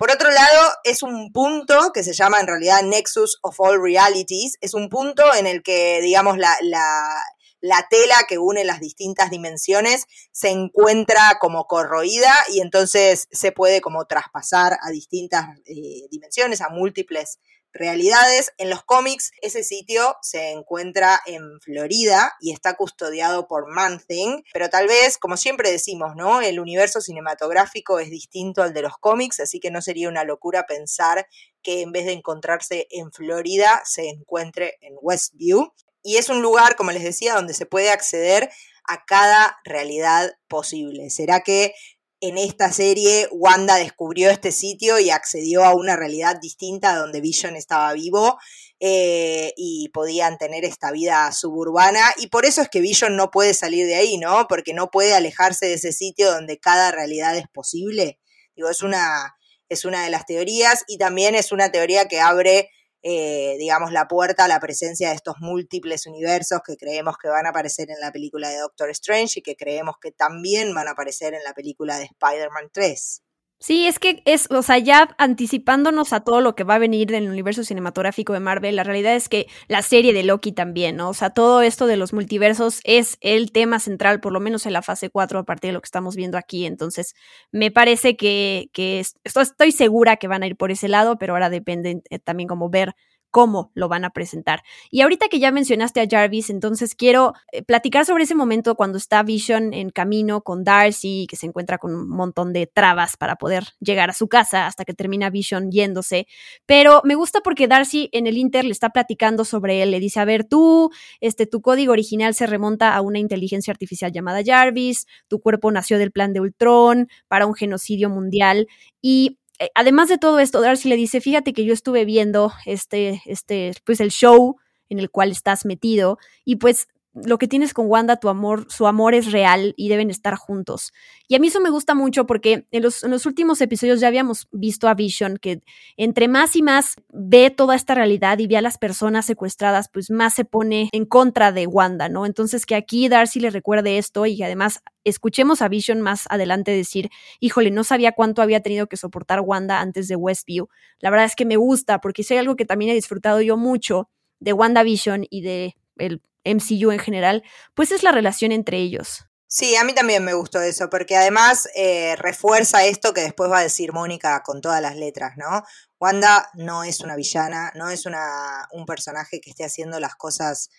[0.00, 4.56] Por otro lado, es un punto que se llama en realidad Nexus of All Realities,
[4.62, 10.06] es un punto en el que, digamos, la, la, tela que une las distintas dimensiones
[10.32, 16.70] se encuentra como corroída y entonces se puede como traspasar a distintas eh, dimensiones, a
[16.70, 17.38] múltiples
[17.72, 18.52] realidades.
[18.58, 24.42] En los cómics, ese sitio se encuentra en Florida y está custodiado por Man Thing,
[24.52, 26.40] pero tal vez, como siempre decimos, ¿no?
[26.40, 30.66] El universo cinematográfico es distinto al de los cómics, así que no sería una locura
[30.66, 31.26] pensar
[31.62, 35.72] que en vez de encontrarse en Florida, se encuentre en Westview.
[36.02, 38.50] Y es un lugar, como les decía, donde se puede acceder
[38.84, 41.10] a cada realidad posible.
[41.10, 41.74] ¿Será que
[42.20, 47.56] en esta serie Wanda descubrió este sitio y accedió a una realidad distinta donde Vision
[47.56, 48.38] estaba vivo
[48.78, 53.54] eh, y podían tener esta vida suburbana y por eso es que Vision no puede
[53.54, 54.46] salir de ahí, ¿no?
[54.48, 58.18] Porque no puede alejarse de ese sitio donde cada realidad es posible.
[58.54, 59.34] Digo, es una,
[59.70, 62.70] es una de las teorías y también es una teoría que abre
[63.02, 67.46] eh, digamos, la puerta a la presencia de estos múltiples universos que creemos que van
[67.46, 70.92] a aparecer en la película de Doctor Strange y que creemos que también van a
[70.92, 73.22] aparecer en la película de Spider-Man 3.
[73.62, 77.08] Sí, es que es, o sea, ya anticipándonos a todo lo que va a venir
[77.10, 81.10] del universo cinematográfico de Marvel, la realidad es que la serie de Loki también, ¿no?
[81.10, 84.72] O sea, todo esto de los multiversos es el tema central, por lo menos en
[84.72, 86.64] la fase 4, a partir de lo que estamos viendo aquí.
[86.64, 87.14] Entonces,
[87.52, 91.34] me parece que, que esto, estoy segura que van a ir por ese lado, pero
[91.34, 92.94] ahora depende eh, también como ver
[93.30, 94.62] cómo lo van a presentar.
[94.90, 98.98] Y ahorita que ya mencionaste a Jarvis, entonces quiero eh, platicar sobre ese momento cuando
[98.98, 103.36] está Vision en camino con Darcy, que se encuentra con un montón de trabas para
[103.36, 106.26] poder llegar a su casa hasta que termina Vision yéndose.
[106.66, 110.20] Pero me gusta porque Darcy en el Inter le está platicando sobre él, le dice,
[110.20, 110.90] a ver, tú,
[111.20, 115.98] este, tu código original se remonta a una inteligencia artificial llamada Jarvis, tu cuerpo nació
[115.98, 118.66] del plan de Ultron para un genocidio mundial.
[119.02, 119.38] Y
[119.74, 124.00] además de todo esto, Darcy le dice, fíjate que yo estuve viendo este, este, pues
[124.00, 124.56] el show
[124.88, 128.86] en el cual estás metido y pues lo que tienes con Wanda, tu amor, su
[128.86, 130.92] amor es real y deben estar juntos.
[131.26, 134.88] Y a mí eso me gusta mucho porque en los, últimos episodios ya habíamos visto
[134.88, 135.60] a Vision que
[135.96, 140.10] entre más y más ve toda esta realidad y ve a las personas secuestradas, pues
[140.10, 142.26] más se pone en contra de Wanda, ¿no?
[142.26, 147.10] Entonces que aquí Darcy le recuerde esto y además escuchemos a Vision más adelante decir,
[147.40, 150.68] híjole, no sabía cuánto había tenido que soportar Wanda antes de Westview.
[151.00, 153.56] La verdad es que me gusta porque si hay algo que también he disfrutado yo
[153.56, 159.26] mucho de WandaVision y de el MCU en general, pues es la relación entre ellos.
[159.52, 163.58] Sí, a mí también me gustó eso, porque además eh, refuerza esto que después va
[163.58, 165.64] a decir Mónica con todas las letras, ¿no?
[165.98, 170.70] Wanda no es una villana, no es una, un personaje que esté haciendo las cosas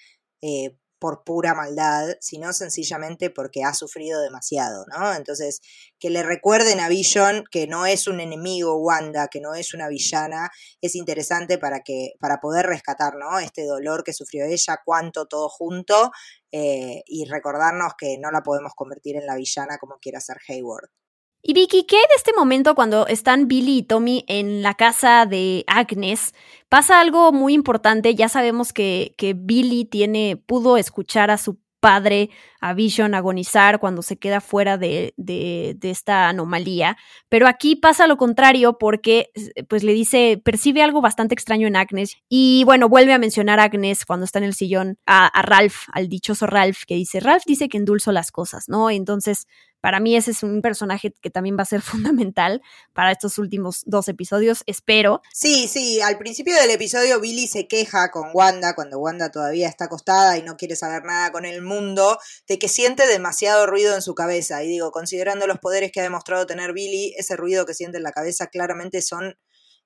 [0.42, 5.16] eh, por pura maldad, sino sencillamente porque ha sufrido demasiado, ¿no?
[5.16, 5.60] Entonces,
[6.00, 9.88] que le recuerden a Vision que no es un enemigo Wanda, que no es una
[9.88, 13.40] villana, es interesante para que, para poder rescatar, ¿no?
[13.40, 16.12] Este dolor que sufrió ella, cuánto todo junto,
[16.52, 21.01] eh, y recordarnos que no la podemos convertir en la villana como quiera ser Hayward.
[21.44, 25.64] Y Vicky, ¿qué de este momento cuando están Billy y Tommy en la casa de
[25.66, 26.36] Agnes?
[26.70, 28.14] Pasa algo muy importante.
[28.14, 32.30] Ya sabemos que, que Billy tiene, pudo escuchar a su padre
[32.62, 36.96] a Vision agonizar cuando se queda fuera de, de, esta anomalía.
[37.28, 39.32] Pero aquí pasa lo contrario porque
[39.68, 43.64] pues le dice, percibe algo bastante extraño en Agnes y bueno, vuelve a mencionar a
[43.64, 47.68] Agnes cuando está en el sillón a Ralph, al dichoso Ralph, que dice, Ralph dice
[47.68, 48.92] que endulzo las cosas, ¿no?
[48.92, 49.48] Entonces
[49.82, 52.62] para mí ese es un personaje que también va a ser fundamental
[52.94, 55.22] para estos últimos dos episodios, espero.
[55.34, 59.86] Sí, sí, al principio del episodio Billy se queja con Wanda, cuando Wanda todavía está
[59.86, 62.18] acostada y no quiere saber nada con el mundo,
[62.48, 64.64] de que siente demasiado ruido en su cabeza.
[64.64, 68.04] Y digo, considerando los poderes que ha demostrado tener Billy, ese ruido que siente en
[68.04, 69.36] la cabeza claramente son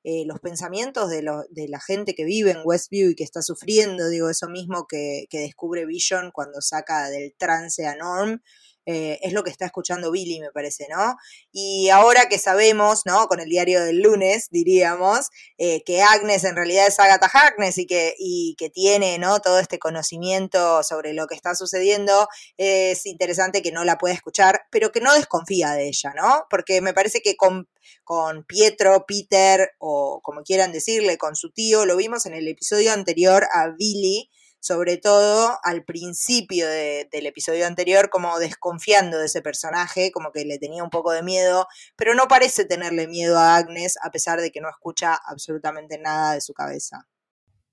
[0.08, 4.08] eh, los pensamientos de, de, la gente que vive en Westview y que está sufriendo,
[4.08, 8.40] digo, eso mismo que, que descubre Vision cuando saca del trance a Norm.
[8.86, 11.18] Eh, es lo que está escuchando Billy, me parece, ¿no?
[11.52, 13.28] Y ahora que sabemos, ¿no?
[13.28, 17.88] Con el diario del lunes, diríamos, eh, que Agnes en realidad es Agatha Harkness y
[17.88, 19.40] que, y que tiene, ¿no?
[19.40, 24.62] Todo este conocimiento sobre lo que está sucediendo, es interesante que no la pueda escuchar,
[24.70, 26.46] pero que no desconfía de ella, ¿no?
[26.50, 27.68] Porque me parece que con,
[28.04, 32.94] con Pietro, Peter o como quieran decirle, con su tío, lo vimos en el episodio
[32.94, 34.30] anterior a Billy,
[34.66, 40.58] sobre todo al principio del episodio anterior, como desconfiando de ese personaje, como que le
[40.58, 44.52] tenía un poco de miedo, pero no parece tenerle miedo a Agnes a pesar de
[44.52, 47.08] que no escucha absolutamente nada de su cabeza.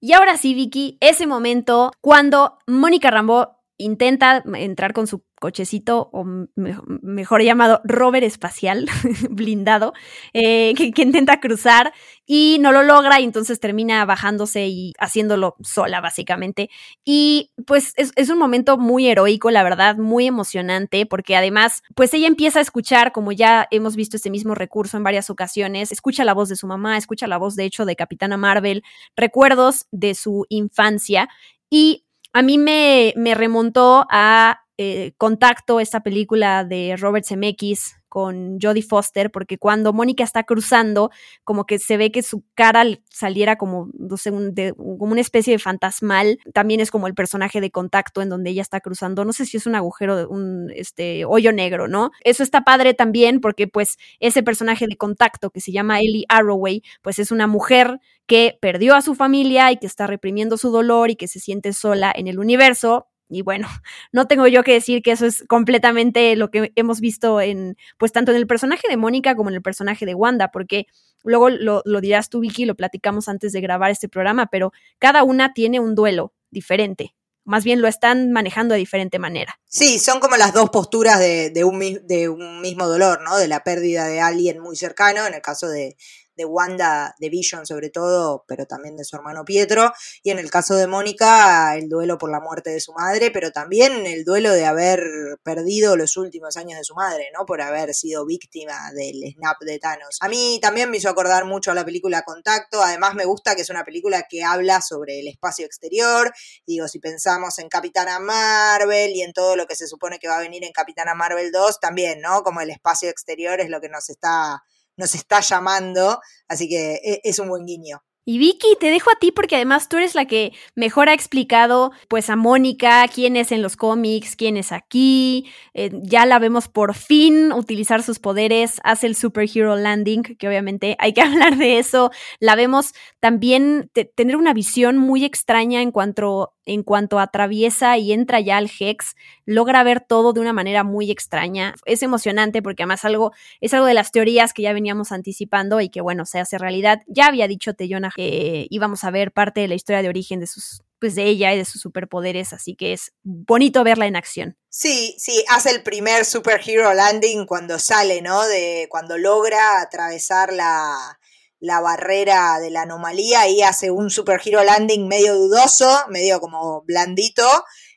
[0.01, 6.25] Y ahora sí, Vicky, ese momento cuando Mónica Rambo intenta entrar con su cochecito, o
[6.55, 8.89] mejor llamado rover espacial,
[9.31, 9.93] blindado,
[10.33, 11.93] eh, que, intenta cruzar
[12.25, 16.71] y no lo logra y entonces termina bajándose y haciéndolo sola, básicamente.
[17.05, 22.15] Y pues es, es, un momento muy heroico, la verdad, muy emocionante, porque además, pues
[22.15, 26.25] ella empieza a escuchar, como ya hemos visto este mismo recurso en varias ocasiones, escucha
[26.25, 28.85] la voz de su mamá, escucha la voz, de hecho, de Capitana Marvel,
[29.17, 31.29] recuerdos de su infancia
[31.69, 38.59] y a mí me, me remontó a eh, Contacto, esta película de Robert Zemeckis con
[38.61, 41.11] Jodie Foster, porque cuando Mónica está cruzando,
[41.45, 45.59] como que se ve que su cara saliera como, no sé, como una especie de
[45.59, 46.39] fantasmal.
[46.53, 49.25] También es como el personaje de contacto en donde ella está cruzando.
[49.25, 52.11] No sé si es un agujero, un este, hoyo negro, ¿no?
[52.23, 56.83] Eso está padre también porque pues ese personaje de contacto que se llama Ellie Arroway,
[57.01, 61.11] pues es una mujer que perdió a su familia y que está reprimiendo su dolor
[61.11, 63.07] y que se siente sola en el universo.
[63.33, 63.67] Y bueno,
[64.13, 68.13] no tengo yo que decir que eso es completamente lo que hemos visto en, pues
[68.13, 70.87] tanto en el personaje de Mónica como en el personaje de Wanda, porque
[71.25, 75.25] luego lo, lo dirás tú, Vicky, lo platicamos antes de grabar este programa, pero cada
[75.25, 79.59] una tiene un duelo diferente más bien lo están manejando de diferente manera.
[79.67, 83.37] Sí, son como las dos posturas de, de, un, de un mismo dolor, ¿no?
[83.37, 85.97] De la pérdida de alguien muy cercano, en el caso de,
[86.45, 90.75] Wanda, de Vision sobre todo, pero también de su hermano Pietro, y en el caso
[90.75, 94.67] de Mónica, el duelo por la muerte de su madre, pero también el duelo de
[94.67, 95.03] haber
[95.43, 97.47] perdido los últimos años de su madre, ¿no?
[97.47, 100.19] Por haber sido víctima del snap de Thanos.
[100.21, 103.63] A mí también me hizo acordar mucho a la película Contacto, además me gusta que
[103.63, 106.33] es una película que habla sobre el espacio exterior,
[106.67, 110.39] digo, si pensamos en Capitana Marvel y en todo lo que se supone que va
[110.39, 112.43] a venir en Capitana Marvel 2, también, ¿no?
[112.43, 114.63] Como el espacio exterior es lo que nos está
[114.97, 118.03] nos está llamando, así que e, es un buen guiño.
[118.25, 121.91] Y Vicky, te dejo a ti porque además tú eres la que mejor ha explicado
[122.07, 125.51] pues a Mónica quién es en los cómics, quién es aquí.
[125.75, 130.95] Eh, ya la vemos por fin utilizar sus poderes, hace el Superhero Landing, que obviamente
[131.01, 132.13] hay que hablar de eso.
[132.39, 138.41] La vemos también tener una visión muy extraña en cuanto en cuanto atraviesa y entra
[138.41, 139.15] ya al Hex,
[139.47, 141.77] logra ver todo de una manera muy extraña.
[141.85, 145.89] Es emocionante porque además algo, es algo de las teorías que ya veníamos anticipando y
[145.89, 147.03] que bueno, se hace realidad.
[147.07, 150.49] Ya había dicho Teyona que íbamos a ver parte de la historia de origen de
[150.49, 154.57] sus pues de ella y de sus superpoderes, así que es bonito verla en acción.
[154.69, 158.45] Sí, sí, hace el primer superhero landing cuando sale, ¿no?
[158.47, 161.19] De cuando logra atravesar la,
[161.63, 166.83] la barrera de la anomalía y hace un super hero landing medio dudoso, medio como
[166.83, 167.47] blandito.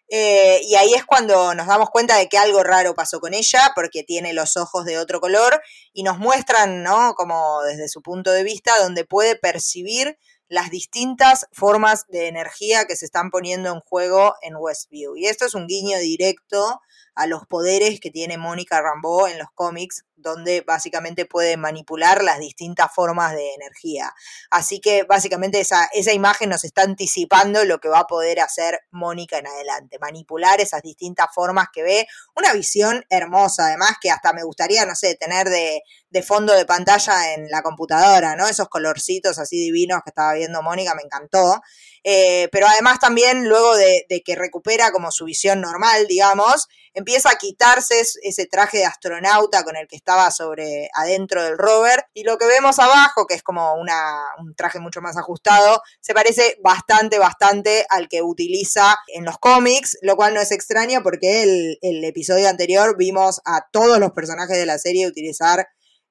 [0.07, 3.72] Eh, y ahí es cuando nos damos cuenta de que algo raro pasó con ella,
[3.74, 5.59] porque tiene los ojos de otro color,
[5.93, 7.16] y nos muestran, ¿no?
[7.16, 10.16] Como desde su punto de vista, donde puede percibir
[10.47, 15.16] las distintas formas de energía que se están poniendo en juego en Westview.
[15.18, 16.82] Y esto es un guiño directo
[17.16, 22.39] a los poderes que tiene Mónica Rambeau en los cómics, donde básicamente puede manipular las
[22.39, 24.13] distintas formas de energía.
[24.49, 28.80] Así que básicamente esa, esa imagen nos está anticipando lo que va a poder hacer
[28.91, 34.34] Mónica en adelante, manipular esas distintas formas que ve, una visión hermosa, además que hasta
[34.34, 38.47] me gustaría, no sé, tener de, de fondo de pantalla en la computadora, ¿no?
[38.47, 41.62] Esos colorcitos así divinos que estaba viendo Mónica, me encantó.
[42.08, 47.38] Eh, pero además también luego de, que recupera como su visión normal, digamos, empieza a
[47.39, 52.38] quitarse ese traje de astronauta con el que estaba sobre adentro del rover y lo
[52.38, 57.18] que vemos abajo, que es como una, un traje mucho más ajustado, se parece bastante,
[57.18, 62.03] bastante al que utiliza en los cómics, lo cual no es extraño porque el, el
[62.03, 65.68] episodio anterior vimos a todos los personajes de la serie utilizar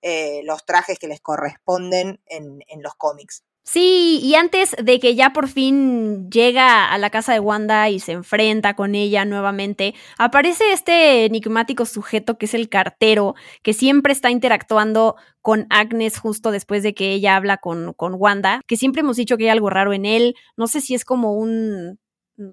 [0.06, 3.42] eh, los trajes que les corresponden en, en los cómics.
[3.66, 7.98] Sí, y antes de que ya por fin llega a la casa de Wanda y
[7.98, 14.12] se enfrenta con ella nuevamente, aparece este enigmático sujeto que es el cartero, que siempre
[14.12, 19.00] está interactuando con Agnes justo después de que ella habla con, con Wanda, que siempre
[19.00, 21.98] hemos dicho que hay algo raro en él, no sé si es como un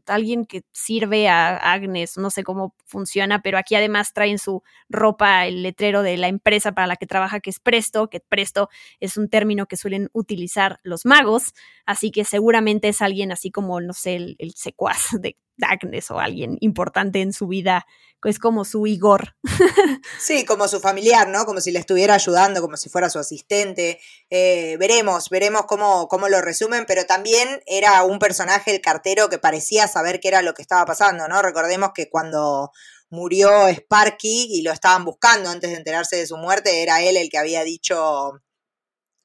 [0.05, 5.45] alguien que sirve a Agnes, no sé cómo funciona, pero aquí además traen su ropa
[5.47, 8.69] el letrero de la empresa para la que trabaja, que es Presto, que Presto
[8.99, 11.53] es un término que suelen utilizar los magos,
[11.85, 16.19] así que seguramente es alguien así como, no sé, el, el secuaz de Agnes o
[16.19, 17.85] alguien importante en su vida,
[18.23, 19.35] es como su Igor.
[20.19, 21.45] Sí, como su familiar, ¿no?
[21.45, 23.99] Como si le estuviera ayudando, como si fuera su asistente.
[24.29, 29.37] Eh, veremos, veremos cómo, cómo lo resumen, pero también era un personaje, el cartero, que
[29.37, 31.41] parecía saber qué era lo que estaba pasando, ¿no?
[31.41, 32.71] Recordemos que cuando
[33.09, 37.29] murió Sparky y lo estaban buscando antes de enterarse de su muerte, era él el
[37.29, 38.41] que había dicho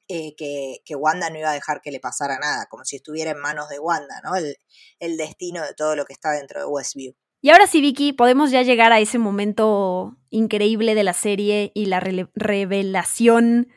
[0.07, 3.31] eh, que, que, Wanda no iba a dejar que le pasara nada, como si estuviera
[3.31, 4.35] en manos de Wanda, ¿no?
[4.35, 4.55] El,
[4.99, 7.13] el destino de todo lo que está dentro de Westview.
[7.41, 11.85] Y ahora sí, Vicky, podemos ya llegar a ese momento increíble de la serie y
[11.85, 13.67] la revelación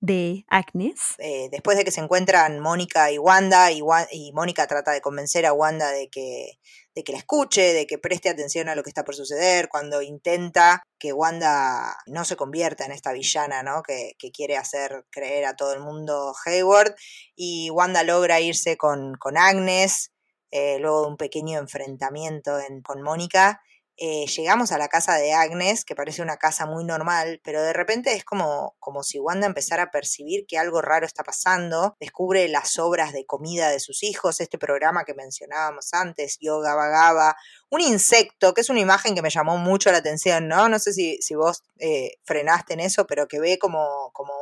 [0.00, 1.16] de Agnes.
[1.18, 3.82] Eh, después de que se encuentran Mónica y Wanda, y,
[4.12, 6.58] y Mónica trata de convencer a Wanda de que,
[6.94, 10.02] de que la escuche, de que preste atención a lo que está por suceder, cuando
[10.02, 13.82] intenta que Wanda no se convierta en esta villana, ¿no?
[13.82, 16.94] Que, que quiere hacer creer a todo el mundo Hayward,
[17.36, 20.12] y Wanda logra irse con, con Agnes,
[20.50, 23.60] eh, luego de un pequeño enfrentamiento con Mónica,
[24.02, 27.74] eh, llegamos a la casa de Agnes, que parece una casa muy normal, pero de
[27.74, 32.48] repente es como, como si Wanda empezara a percibir que algo raro está pasando, descubre
[32.48, 37.36] las obras de comida de sus hijos, este programa que mencionábamos antes, Yoga Vagaba,
[37.68, 40.70] un insecto, que es una imagen que me llamó mucho la atención, ¿no?
[40.70, 44.32] No sé si, si vos eh, frenaste en eso, pero que ve como, como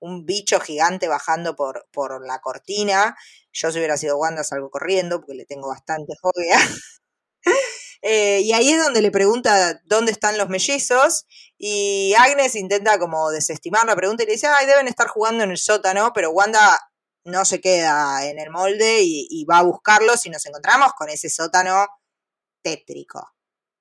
[0.00, 3.16] un bicho gigante bajando por, por la cortina.
[3.52, 6.58] Yo si hubiera sido Wanda salgo corriendo porque le tengo bastante fobia.
[8.02, 11.26] Eh, y ahí es donde le pregunta dónde están los mellizos
[11.56, 15.50] y Agnes intenta como desestimar la pregunta y le dice, ay, deben estar jugando en
[15.50, 16.78] el sótano, pero Wanda
[17.24, 21.08] no se queda en el molde y, y va a buscarlos y nos encontramos con
[21.08, 21.86] ese sótano
[22.62, 23.34] tétrico,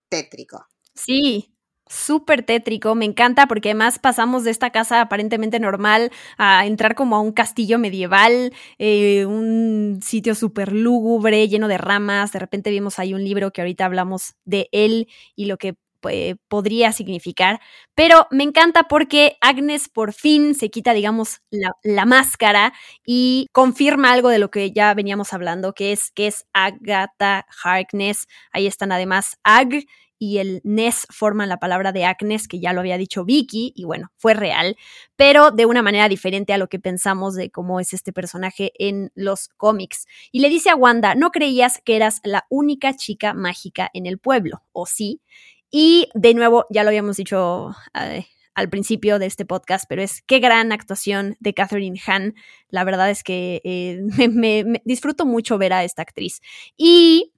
[0.10, 0.66] tétrico.
[0.96, 1.57] Sí,
[1.90, 7.16] súper tétrico, me encanta porque además pasamos de esta casa aparentemente normal a entrar como
[7.16, 13.00] a un castillo medieval, eh, un sitio súper lúgubre, lleno de ramas, de repente vimos
[13.00, 15.76] ahí un libro que ahorita hablamos de él y lo que
[16.10, 17.60] eh, podría significar,
[17.96, 21.42] pero me encanta porque Agnes por fin se quita, digamos,
[21.84, 22.74] la, máscara
[23.06, 28.28] y confirma algo de lo que ya veníamos hablando, que es que es Agatha Harkness,
[28.52, 29.86] ahí están además Ag
[30.20, 33.86] y el Ness forman la palabra de Agnes, que ya lo había dicho Vicky, y
[33.86, 34.78] bueno, fue real,
[35.16, 39.12] pero de una manera diferente a lo que pensamos de cómo es este personaje en
[39.16, 40.06] los cómics.
[40.32, 44.18] Y le dice a Wanda, no creías que eras la única chica mágica en el
[44.18, 45.22] pueblo, ¿o sí?
[45.70, 50.24] Y de nuevo, ya lo habíamos dicho eh, al principio de este podcast, pero es
[50.24, 52.34] qué gran actuación de Catherine Hahn.
[52.70, 54.00] La verdad es que eh,
[54.30, 56.42] me disfruto mucho ver a esta actriz.
[56.76, 57.34] Y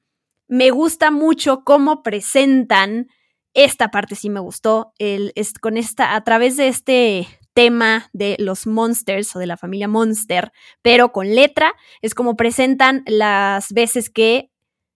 [0.49, 3.07] me gusta mucho cómo presentan
[3.53, 8.67] esta parte sí me gustó el, con esta a través de este tema de los
[8.67, 14.51] monsters o de la familia monster pero con letra es como presentan las veces que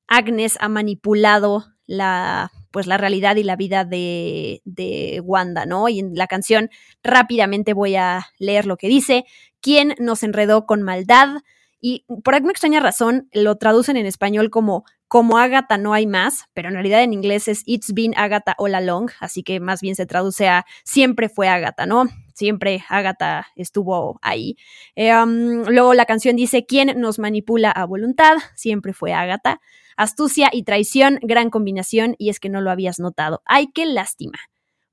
[0.08, 5.90] Agnes ha manipulado la pues la realidad y la vida de, de Wanda, ¿no?
[5.90, 6.72] Y en la canción
[7.04, 9.26] rápidamente voy a leer lo que dice.
[9.62, 11.44] ¿Quién nos enredó con maldad?
[11.80, 16.46] Y por alguna extraña razón lo traducen en español como como Agatha no hay más,
[16.56, 19.96] pero en realidad en inglés es It's been Agatha all along, así que más bien
[19.96, 22.06] se traduce a siempre fue Agatha, ¿no?
[22.34, 24.58] Siempre Agatha estuvo ahí.
[24.96, 28.38] Um, luego la canción dice ¿Quién nos manipula a voluntad?
[28.56, 29.62] Siempre fue Agatha.
[29.98, 33.44] Astucia y traición, gran combinación, y es que no lo habías notado.
[33.46, 34.40] ¡Ay, qué lástima!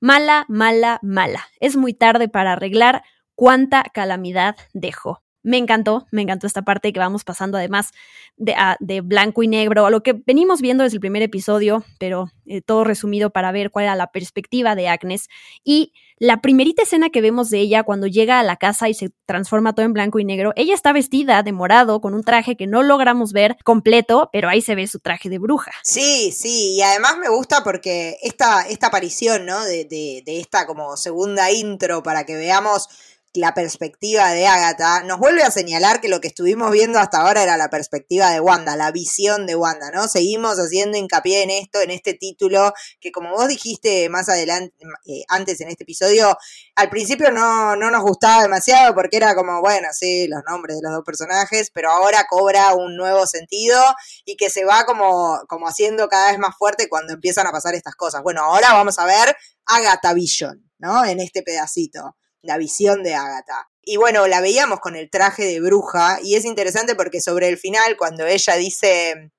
[0.00, 1.46] Mala, mala, mala.
[1.60, 3.04] Es muy tarde para arreglar
[3.34, 5.22] cuánta calamidad dejó.
[5.42, 7.90] Me encantó, me encantó esta parte que vamos pasando además
[8.36, 12.30] de, de blanco y negro, a lo que venimos viendo desde el primer episodio, pero
[12.46, 15.28] eh, todo resumido para ver cuál era la perspectiva de Agnes.
[15.64, 19.10] Y la primerita escena que vemos de ella cuando llega a la casa y se
[19.24, 22.66] transforma todo en blanco y negro, ella está vestida de morado con un traje que
[22.66, 25.72] no logramos ver completo, pero ahí se ve su traje de bruja.
[25.82, 29.64] Sí, sí, y además me gusta porque esta, esta aparición, ¿no?
[29.64, 32.88] De, de, de esta como segunda intro para que veamos
[33.34, 37.44] la perspectiva de Agatha, nos vuelve a señalar que lo que estuvimos viendo hasta ahora
[37.44, 40.08] era la perspectiva de Wanda, la visión de Wanda, ¿no?
[40.08, 44.74] Seguimos haciendo hincapié en esto, en este título, que como vos dijiste más adelante,
[45.06, 46.36] eh, antes en este episodio,
[46.74, 50.82] al principio no, no nos gustaba demasiado porque era como, bueno, sí, los nombres de
[50.82, 53.80] los dos personajes, pero ahora cobra un nuevo sentido
[54.24, 57.76] y que se va como, como haciendo cada vez más fuerte cuando empiezan a pasar
[57.76, 58.24] estas cosas.
[58.24, 61.04] Bueno, ahora vamos a ver Agatha Vision, ¿no?
[61.04, 63.68] En este pedacito la visión de Agatha.
[63.82, 67.58] Y bueno, la veíamos con el traje de bruja y es interesante porque sobre el
[67.58, 69.32] final, cuando ella dice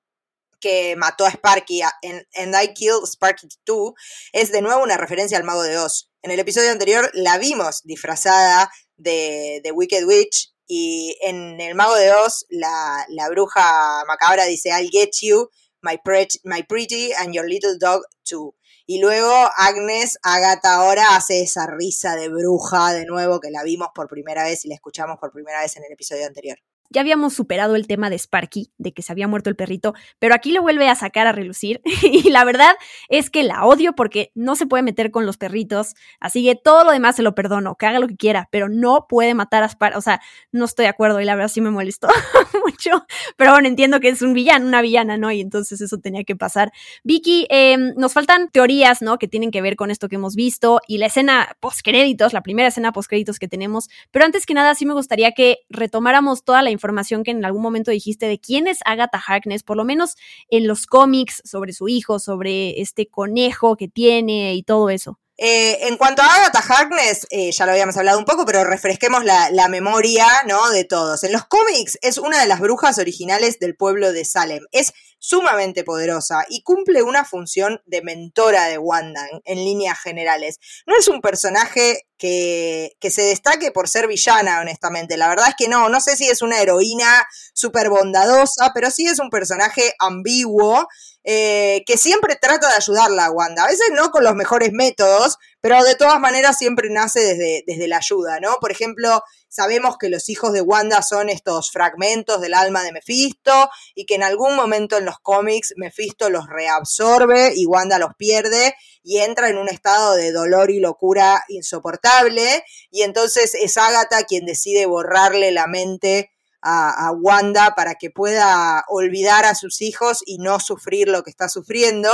[0.60, 3.94] que mató a Sparky en And I Killed Sparky too,
[4.32, 6.10] es de nuevo una referencia al mago de Oz.
[6.22, 11.96] En el episodio anterior la vimos disfrazada de, de Wicked Witch y en el mago
[11.96, 15.50] de Oz la, la bruja macabra dice I'll get you,
[15.82, 16.00] my,
[16.44, 18.54] my pretty and your little dog too.
[18.86, 23.88] Y luego Agnes, Agatha ahora hace esa risa de bruja de nuevo que la vimos
[23.94, 26.58] por primera vez y la escuchamos por primera vez en el episodio anterior.
[26.92, 30.34] Ya habíamos superado el tema de Sparky, de que se había muerto el perrito, pero
[30.34, 31.80] aquí lo vuelve a sacar a relucir.
[32.02, 32.74] y la verdad
[33.08, 35.94] es que la odio porque no se puede meter con los perritos.
[36.20, 39.06] Así que todo lo demás se lo perdono, que haga lo que quiera, pero no
[39.08, 39.96] puede matar a Sparky.
[39.96, 40.20] O sea,
[40.50, 42.08] no estoy de acuerdo y la verdad sí me molestó
[42.66, 43.06] mucho.
[43.36, 45.32] Pero bueno, entiendo que es un villano, una villana, ¿no?
[45.32, 46.72] Y entonces eso tenía que pasar.
[47.04, 49.18] Vicky, eh, nos faltan teorías, ¿no?
[49.18, 52.68] Que tienen que ver con esto que hemos visto y la escena post-créditos, la primera
[52.68, 53.88] escena post-créditos que tenemos.
[54.10, 57.44] Pero antes que nada, sí me gustaría que retomáramos toda la información información que en
[57.44, 60.16] algún momento dijiste de quién es Agatha Harkness, por lo menos
[60.50, 65.20] en los cómics, sobre su hijo, sobre este conejo que tiene y todo eso.
[65.38, 69.24] Eh, en cuanto a Agatha Harkness, eh, ya lo habíamos hablado un poco, pero refresquemos
[69.24, 70.70] la, la, memoria ¿no?
[70.70, 71.24] de todos.
[71.24, 74.64] En los cómics es una de las brujas originales del pueblo de Salem.
[74.72, 74.92] Es
[75.22, 80.58] sumamente poderosa y cumple una función de mentora de Wanda en, líneas generales.
[80.84, 85.16] No es un personaje que, que, se destaque por ser villana, honestamente.
[85.16, 89.06] La verdad es que no, no sé si es una heroína súper bondadosa, pero sí
[89.06, 90.88] es un personaje ambiguo
[91.22, 93.62] eh, que siempre trata de ayudarla a Wanda.
[93.62, 97.86] A veces no con los mejores métodos, pero de todas maneras siempre nace desde, desde
[97.86, 98.56] la ayuda, ¿no?
[98.60, 103.70] Por ejemplo, sabemos que los hijos de Wanda son estos fragmentos del alma de Mephisto
[103.94, 108.74] y que en algún momento en los cómics Mephisto los reabsorbe y Wanda los pierde
[109.04, 114.44] y entra en un estado de dolor y locura insoportable y entonces es Agatha quien
[114.44, 116.32] decide borrarle la mente
[116.62, 121.48] a, Wanda para que pueda olvidar a sus hijos y no sufrir lo que está
[121.48, 122.10] sufriendo.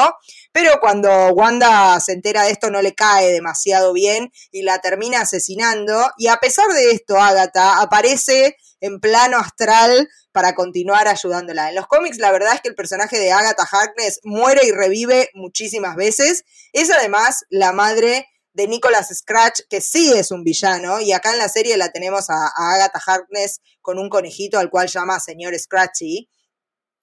[0.52, 5.20] Pero cuando Wanda se entera de esto no le cae demasiado bien y la termina
[5.20, 6.10] asesinando.
[6.16, 11.70] Y a pesar de esto, Agatha aparece en plano astral para continuar ayudándola.
[11.70, 15.30] En los cómics la verdad es que el personaje de Agatha Harkness muere y revive
[15.34, 16.44] muchísimas veces.
[16.72, 21.38] Es además la madre de Nicholas Scratch, que sí es un villano, y acá en
[21.38, 26.28] la serie la tenemos a, Agatha Harkness con un conejito al cual llama señor Scratchy.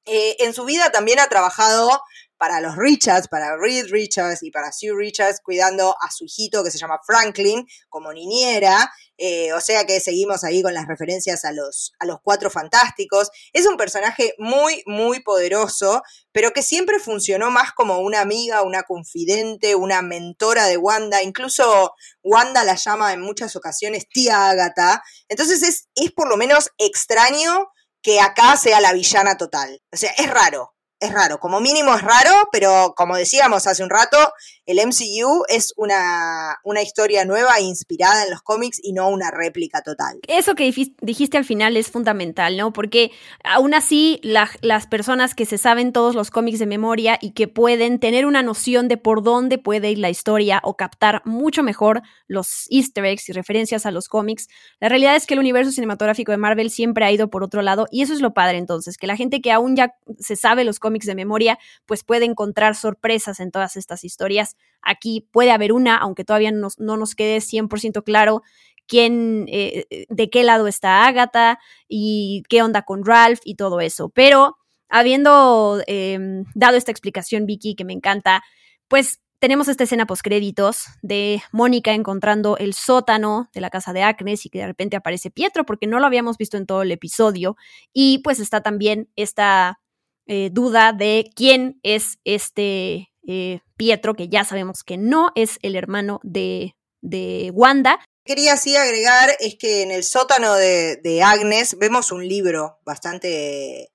[0.06, 2.02] Eh, en su vida también ha trabajado
[2.38, 6.72] para los Richards, para Reed Richards y para Sue Richards, cuidando a su hijito que
[6.72, 8.92] se llama Franklin como niñera.
[9.18, 13.30] Eh, o sea que seguimos ahí con las referencias a los, a los cuatro fantásticos.
[13.54, 16.02] Es un personaje muy, muy poderoso,
[16.34, 21.24] pero que siempre funcionó más como una amiga, una confidente, una mentora de Wanda.
[21.24, 25.02] Incluso Wanda la llama en muchas ocasiones tía Agatha.
[25.30, 27.70] Entonces es, es por lo menos extraño
[28.02, 29.82] que acá sea la villana total.
[29.92, 33.90] O sea, es raro es raro, como mínimo es raro, pero como decíamos hace un
[33.90, 34.34] rato,
[34.66, 39.82] el MCU es una, una historia nueva inspirada en los cómics y no una réplica
[39.82, 40.20] total.
[40.28, 42.74] Eso que dijiste al final es fundamental, ¿no?
[42.74, 43.12] Porque
[43.44, 48.00] aún así las personas que se saben todos los cómics de memoria y que pueden
[48.00, 52.66] tener una noción de por dónde puede ir la historia o captar mucho mejor los
[52.70, 54.48] easter eggs y referencias a los cómics,
[54.80, 57.88] la realidad es que el universo cinematográfico de Marvel siempre ha ido por otro lado
[57.92, 60.80] y eso es lo padre entonces, que la gente que aún ya se sabe los
[60.80, 64.55] cómics de memoria, pues puede encontrar sorpresas en todas estas historias.
[64.82, 68.44] Aquí puede haber una, aunque todavía no, nos quede 100% claro
[68.88, 73.82] quién, eh, eh, de qué lado está Agatha y qué onda con Ralph y todo
[73.82, 74.10] eso.
[74.10, 74.58] Pero
[74.90, 78.44] habiendo em, dado esta explicación, Vicky, que me encanta,
[78.88, 84.46] pues tenemos esta escena postcréditos de Mónica encontrando el sótano de la casa de Agnes
[84.46, 87.58] y que de repente aparece Pietro porque no lo habíamos visto en todo el episodio.
[87.94, 89.80] Y pues está también esta
[90.26, 95.76] eh, duda de quién es este eh, Pietro, que ya sabemos que no es el
[95.76, 98.00] hermano de, de Wanda.
[98.24, 103.92] Quería así agregar es que en el sótano de, de Agnes vemos un libro bastante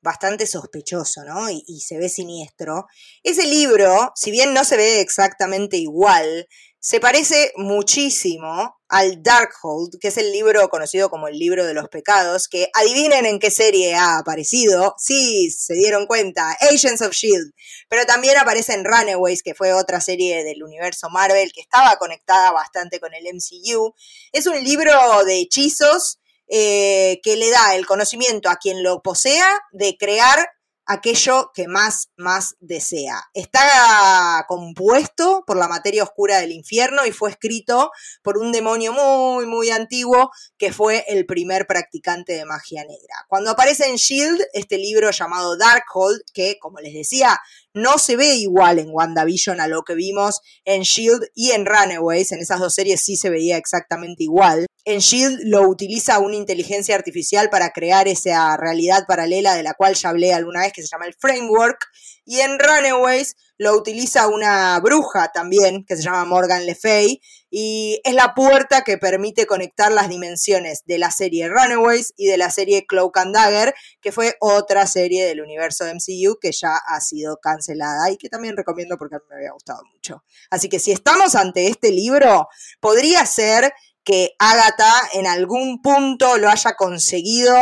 [0.00, 1.48] bastante sospechoso, ¿no?
[1.48, 2.84] Y, y, se ve siniestro.
[3.22, 6.46] Ese libro, si bien no se ve exactamente igual,
[6.84, 11.88] se parece muchísimo al Darkhold, que es el libro conocido como el libro de los
[11.88, 14.94] pecados, que adivinen en qué serie ha aparecido.
[14.98, 17.54] Sí, se dieron cuenta, Agents of Shield.
[17.88, 22.52] Pero también aparece en Runaways, que fue otra serie del universo Marvel que estaba conectada
[22.52, 23.94] bastante con el MCU.
[24.32, 24.92] Es un libro
[25.24, 26.18] de hechizos
[26.48, 30.50] eh, que le da el conocimiento a quien lo posea de crear
[30.86, 33.22] aquello que más, más desea.
[33.34, 37.90] Está compuesto por la materia oscura del infierno y fue escrito
[38.22, 43.14] por un demonio muy, muy antiguo que fue el primer practicante de magia negra.
[43.28, 47.38] Cuando aparece en Shield, este libro llamado Darkhold, que como les decía,
[47.72, 52.32] no se ve igual en WandaVision a lo que vimos en Shield y en Runaways,
[52.32, 54.66] en esas dos series sí se veía exactamente igual.
[54.86, 59.94] En Shield lo utiliza una inteligencia artificial para crear esa realidad paralela de la cual
[59.94, 61.86] ya hablé alguna vez que se llama el Framework.
[62.26, 67.20] Y en Runaways lo utiliza una bruja también que se llama Morgan Le Fay
[67.50, 72.36] y es la puerta que permite conectar las dimensiones de la serie Runaways y de
[72.36, 77.00] la serie Cloak and Dagger, que fue otra serie del universo MCU que ya ha
[77.00, 80.24] sido cancelada y que también recomiendo porque a mí me había gustado mucho.
[80.50, 82.48] Así que si estamos ante este libro,
[82.80, 83.72] podría ser
[84.04, 87.56] que Agatha en algún punto lo haya conseguido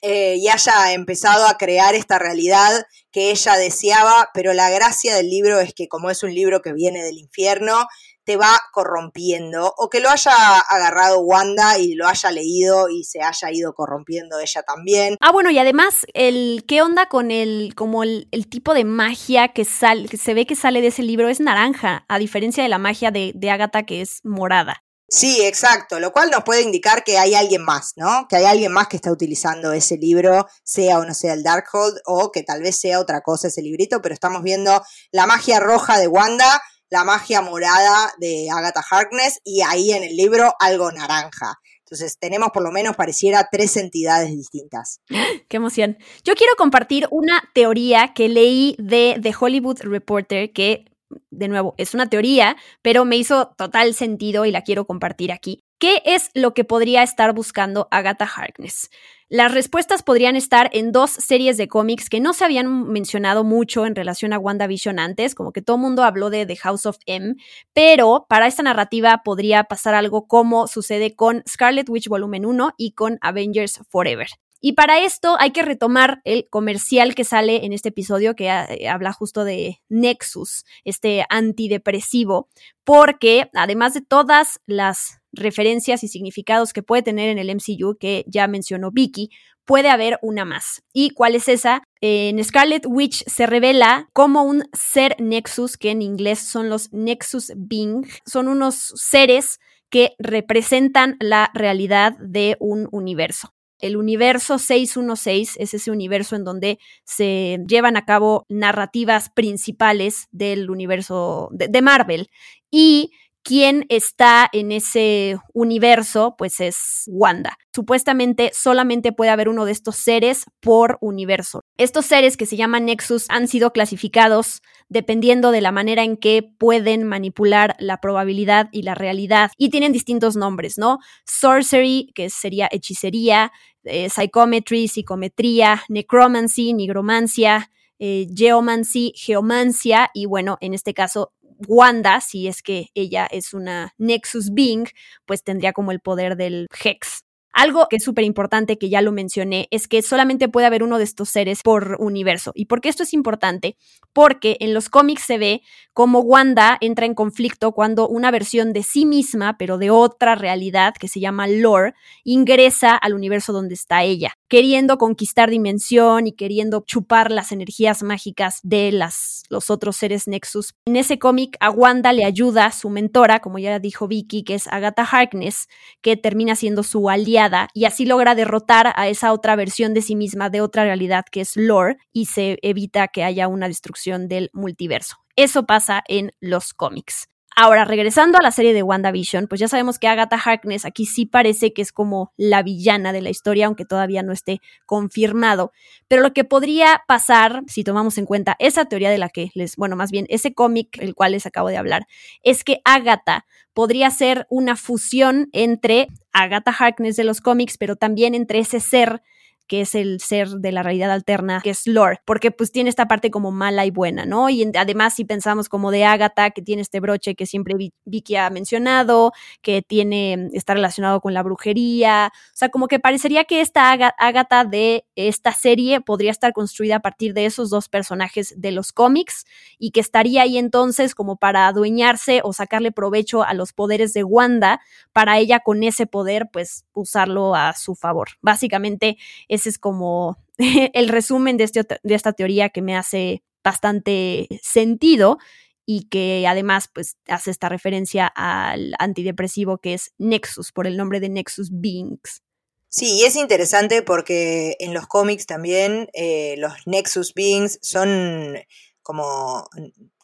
[0.00, 5.30] eh, y haya empezado a crear esta realidad que ella deseaba, pero la gracia del
[5.30, 7.86] libro es que como es un libro que viene del infierno,
[8.24, 13.22] te va corrompiendo o que lo haya agarrado Wanda y lo haya leído y se
[13.22, 15.16] haya ido corrompiendo ella también.
[15.20, 19.64] Ah, bueno, y además, el ¿qué onda con el como el, tipo de magia que
[19.64, 23.32] se ve que sale de ese libro es naranja, a diferencia de la magia de,
[23.34, 24.82] de Agatha que es morada.
[25.14, 28.26] Sí, exacto, lo cual nos puede indicar que hay alguien más, ¿no?
[28.30, 31.98] Que hay alguien más que está utilizando ese libro, sea o no sea el Darkhold,
[32.06, 35.98] o que tal vez sea otra cosa ese librito, pero estamos viendo la magia roja
[35.98, 41.58] de Wanda, la magia morada de Agatha Harkness y ahí en el libro algo naranja.
[41.80, 45.02] Entonces tenemos por lo menos, pareciera, tres entidades distintas.
[45.48, 45.98] Qué emoción.
[46.24, 50.86] Yo quiero compartir una teoría que leí de The Hollywood Reporter que
[51.30, 55.64] de nuevo, es una teoría, pero me hizo total sentido y la quiero compartir aquí.
[55.78, 58.88] ¿Qué es lo que podría estar buscando Agatha Harkness?
[59.28, 63.86] Las respuestas podrían estar en dos series de cómics que no se habían mencionado mucho
[63.86, 66.98] en relación a WandaVision antes, como que todo el mundo habló de The House of
[67.06, 67.34] M,
[67.72, 72.92] pero para esta narrativa podría pasar algo como sucede con Scarlet Witch Volumen 1 y
[72.92, 74.28] con Avengers Forever.
[74.64, 78.88] Y para esto hay que retomar el comercial que sale en este episodio que eh,
[78.88, 82.48] habla justo de Nexus, este antidepresivo,
[82.84, 88.24] porque además de todas las referencias y significados que puede tener en el MCU, que
[88.28, 89.30] ya mencionó Vicky,
[89.64, 90.84] puede haber una más.
[90.92, 91.82] ¿Y cuál es esa?
[92.00, 97.50] En Scarlet Witch se revela como un ser Nexus, que en inglés son los Nexus
[97.56, 99.58] Being, son unos seres
[99.90, 103.52] que representan la realidad de un universo
[103.82, 110.70] el universo 616 es ese universo en donde se llevan a cabo narrativas principales del
[110.70, 112.30] universo de, Marvel.
[112.70, 113.10] Y
[113.42, 117.56] quien está en ese universo, pues es Wanda.
[117.74, 121.62] Supuestamente solamente puede haber uno de estos seres por universo.
[121.76, 126.42] Estos seres que se llaman Nexus han sido clasificados dependiendo de la manera en que
[126.42, 129.50] pueden manipular la probabilidad y la realidad.
[129.56, 130.98] Y tienen distintos nombres, ¿no?
[131.24, 133.52] Sorcery, que sería hechicería,
[133.84, 141.32] eh, psychometry, psicometría, necromancy, nigromancia, eh, geomancy, geomancia y bueno, en este caso
[141.68, 144.86] Wanda, si es que ella es una Nexus Being,
[145.26, 147.22] pues tendría como el poder del Hex.
[147.52, 150.96] Algo que es súper importante, que ya lo mencioné, es que solamente puede haber uno
[150.96, 152.52] de estos seres por universo.
[152.54, 153.76] ¿Y por qué esto es importante?
[154.14, 158.82] Porque en los cómics se ve cómo Wanda entra en conflicto cuando una versión de
[158.82, 161.92] sí misma, pero de otra realidad que se llama Lore,
[162.24, 168.60] ingresa al universo donde está ella, queriendo conquistar dimensión y queriendo chupar las energías mágicas
[168.62, 170.74] de las, los otros seres Nexus.
[170.86, 174.68] En ese cómic a Wanda le ayuda su mentora, como ya dijo Vicky, que es
[174.68, 175.68] Agatha Harkness,
[176.00, 177.41] que termina siendo su aliada
[177.74, 181.40] y así logra derrotar a esa otra versión de sí misma, de otra realidad que
[181.40, 185.16] es Lore, y se evita que haya una destrucción del multiverso.
[185.36, 187.31] Eso pasa en los cómics.
[187.54, 191.26] Ahora, regresando a la serie de WandaVision, pues ya sabemos que Agatha Harkness aquí sí
[191.26, 195.72] parece que es como la villana de la historia, aunque todavía no esté confirmado.
[196.08, 199.76] Pero lo que podría pasar, si tomamos en cuenta esa teoría de la que les,
[199.76, 202.06] bueno, más bien ese cómic el cual les acabo de hablar,
[202.42, 203.44] es que Agatha
[203.74, 209.22] podría ser una fusión entre Agatha Harkness de los cómics, pero también entre ese ser
[209.66, 213.08] que es el ser de la realidad alterna, que es Lore, porque pues tiene esta
[213.08, 214.50] parte como mala y buena, ¿no?
[214.50, 218.50] Y además si pensamos como de Agatha, que tiene este broche que siempre Vicky ha
[218.50, 219.32] mencionado,
[219.62, 224.64] que tiene, está relacionado con la brujería, o sea, como que parecería que esta Agatha
[224.64, 229.44] de esta serie podría estar construida a partir de esos dos personajes de los cómics
[229.78, 234.24] y que estaría ahí entonces como para adueñarse o sacarle provecho a los poderes de
[234.24, 234.80] Wanda,
[235.12, 238.28] para ella con ese poder pues usarlo a su favor.
[238.40, 239.18] Básicamente
[239.52, 245.38] ese es como el resumen de, este, de esta teoría que me hace bastante sentido
[245.84, 251.20] y que además pues hace esta referencia al antidepresivo que es Nexus por el nombre
[251.20, 252.42] de Nexus Beings.
[252.88, 258.58] Sí, y es interesante porque en los cómics también eh, los Nexus Beings son
[259.02, 259.68] como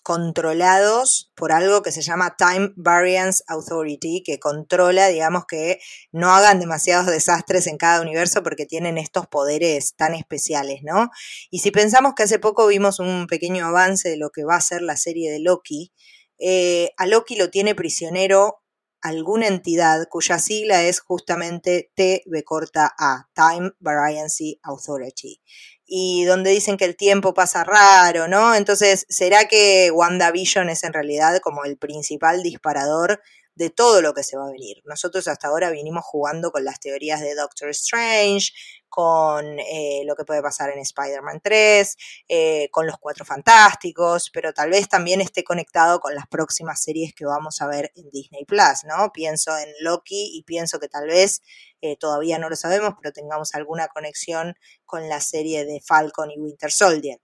[0.09, 5.81] controlados por algo que se llama Time Variance Authority, que controla, digamos, que
[6.13, 11.11] no hagan demasiados desastres en cada universo porque tienen estos poderes tan especiales, ¿no?
[11.51, 14.63] Y si pensamos que hace poco vimos un pequeño avance de lo que va a
[14.63, 15.93] ser la serie de Loki,
[16.39, 18.63] eh, a Loki lo tiene prisionero
[19.03, 25.43] alguna entidad cuya sigla es justamente TB corta A, Time Variance Authority
[25.91, 28.55] y donde dicen que el tiempo pasa raro, ¿no?
[28.55, 33.23] Entonces, ¿será que WandaVision es en realidad como el principal disparador
[33.59, 34.81] de todo lo que se va a venir.
[34.85, 38.53] Nosotros hasta ahora vinimos jugando con las teorías de Doctor Strange,
[38.89, 41.97] con eh, lo que puede pasar en Spider-Man 3,
[42.29, 47.13] eh, con los Cuatro Fantásticos, pero tal vez también esté conectado con las próximas series
[47.15, 49.11] que vamos a ver en Disney Plus, ¿no?
[49.13, 51.43] Pienso en Loki y pienso que tal vez,
[51.81, 54.55] eh, todavía no lo sabemos, pero tengamos alguna conexión
[54.85, 57.19] con la serie de Falcon y Winter Soldier.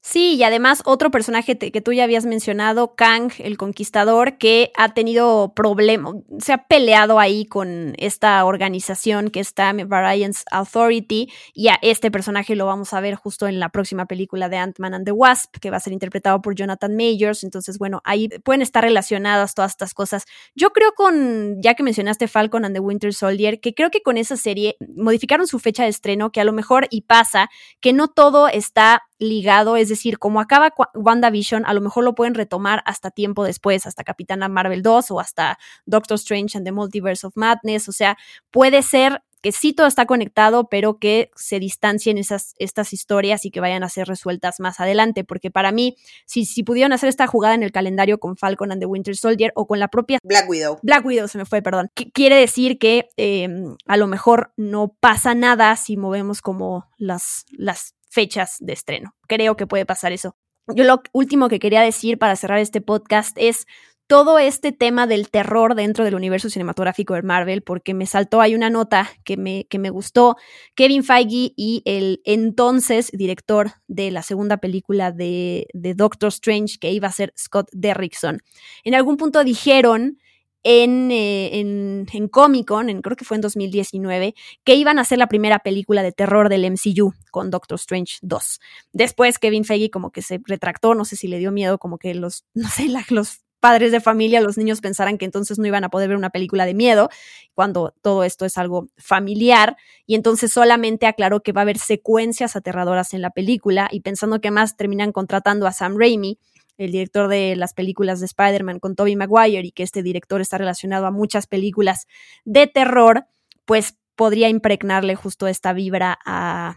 [0.00, 4.94] Sí, y además otro personaje que tú ya habías mencionado, Kang, el conquistador, que ha
[4.94, 11.78] tenido problemas, se ha peleado ahí con esta organización que está Variance Authority, y a
[11.82, 15.12] este personaje lo vamos a ver justo en la próxima película de Ant-Man and the
[15.12, 17.42] Wasp, que va a ser interpretado por Jonathan Majors.
[17.42, 20.24] Entonces, bueno, ahí pueden estar relacionadas todas estas cosas.
[20.54, 24.16] Yo creo con, ya que mencionaste Falcon and the Winter Soldier, que creo que con
[24.16, 28.08] esa serie modificaron su fecha de estreno, que a lo mejor y pasa que no
[28.08, 33.10] todo está ligado, es decir, como acaba WandaVision, a lo mejor lo pueden retomar hasta
[33.10, 37.88] tiempo después, hasta Capitana Marvel 2 o hasta Doctor Strange and the Multiverse of Madness,
[37.88, 38.16] o sea,
[38.50, 43.50] puede ser que sí todo está conectado, pero que se distancien esas, estas historias y
[43.50, 45.96] que vayan a ser resueltas más adelante, porque para mí,
[46.26, 49.52] si, si pudieron hacer esta jugada en el calendario con Falcon and the Winter Soldier
[49.54, 50.18] o con la propia...
[50.22, 50.78] Black Widow.
[50.82, 51.90] Black Widow se me fue, perdón.
[52.12, 57.94] quiere decir que em, a lo mejor no pasa nada si movemos como las, las
[58.08, 59.14] fechas de estreno.
[59.26, 60.36] Creo que puede pasar eso.
[60.74, 63.66] Yo lo último que quería decir para cerrar este podcast es
[64.08, 68.54] todo este tema del terror dentro del universo cinematográfico de Marvel, porque me saltó, hay
[68.54, 70.36] una nota que me, que me gustó,
[70.74, 76.90] Kevin Feige y el entonces director de la segunda película de, de Doctor Strange, que
[76.90, 78.40] iba a ser Scott Derrickson,
[78.82, 80.18] en algún punto dijeron
[80.64, 84.34] eh, en, en, Comic Con, en, creo que fue en 2019,
[84.64, 88.60] que iban a hacer la primera película de terror del MCU con Doctor Strange 2.
[88.92, 92.14] Después Kevin Feige como que se retractó, no sé si le dio miedo, como que
[92.14, 95.88] los, no sé, los padres de familia, los niños pensaran que entonces no iban a
[95.88, 97.08] poder ver una película de miedo,
[97.54, 102.56] cuando todo esto es algo familiar, y entonces solamente aclaró que va a haber secuencias
[102.56, 106.38] aterradoras en la película, y pensando que más terminan contratando a Sam Raimi,
[106.78, 110.56] el director de las películas de Spider-Man con Tobey Maguire y que este director está
[110.58, 112.06] relacionado a muchas películas
[112.44, 113.26] de terror,
[113.66, 116.76] pues podría impregnarle justo esta vibra a,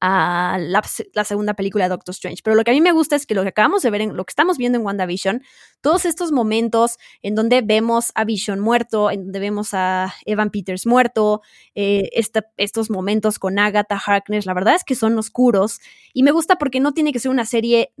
[0.00, 0.82] la,
[1.24, 2.42] segunda película de Doctor Strange.
[2.42, 4.16] Pero lo que a mí me gusta es que lo que acabamos de ver, en,
[4.16, 5.42] lo que estamos viendo en WandaVision,
[5.80, 10.86] todos estos momentos en donde vemos a Vision muerto, en donde vemos a Evan Peters
[10.86, 11.42] muerto,
[11.76, 12.10] eh,
[12.56, 15.78] estos momentos con Agatha Harkness, la verdad es que son oscuros
[16.12, 17.92] y me gusta porque no tiene que ser una serie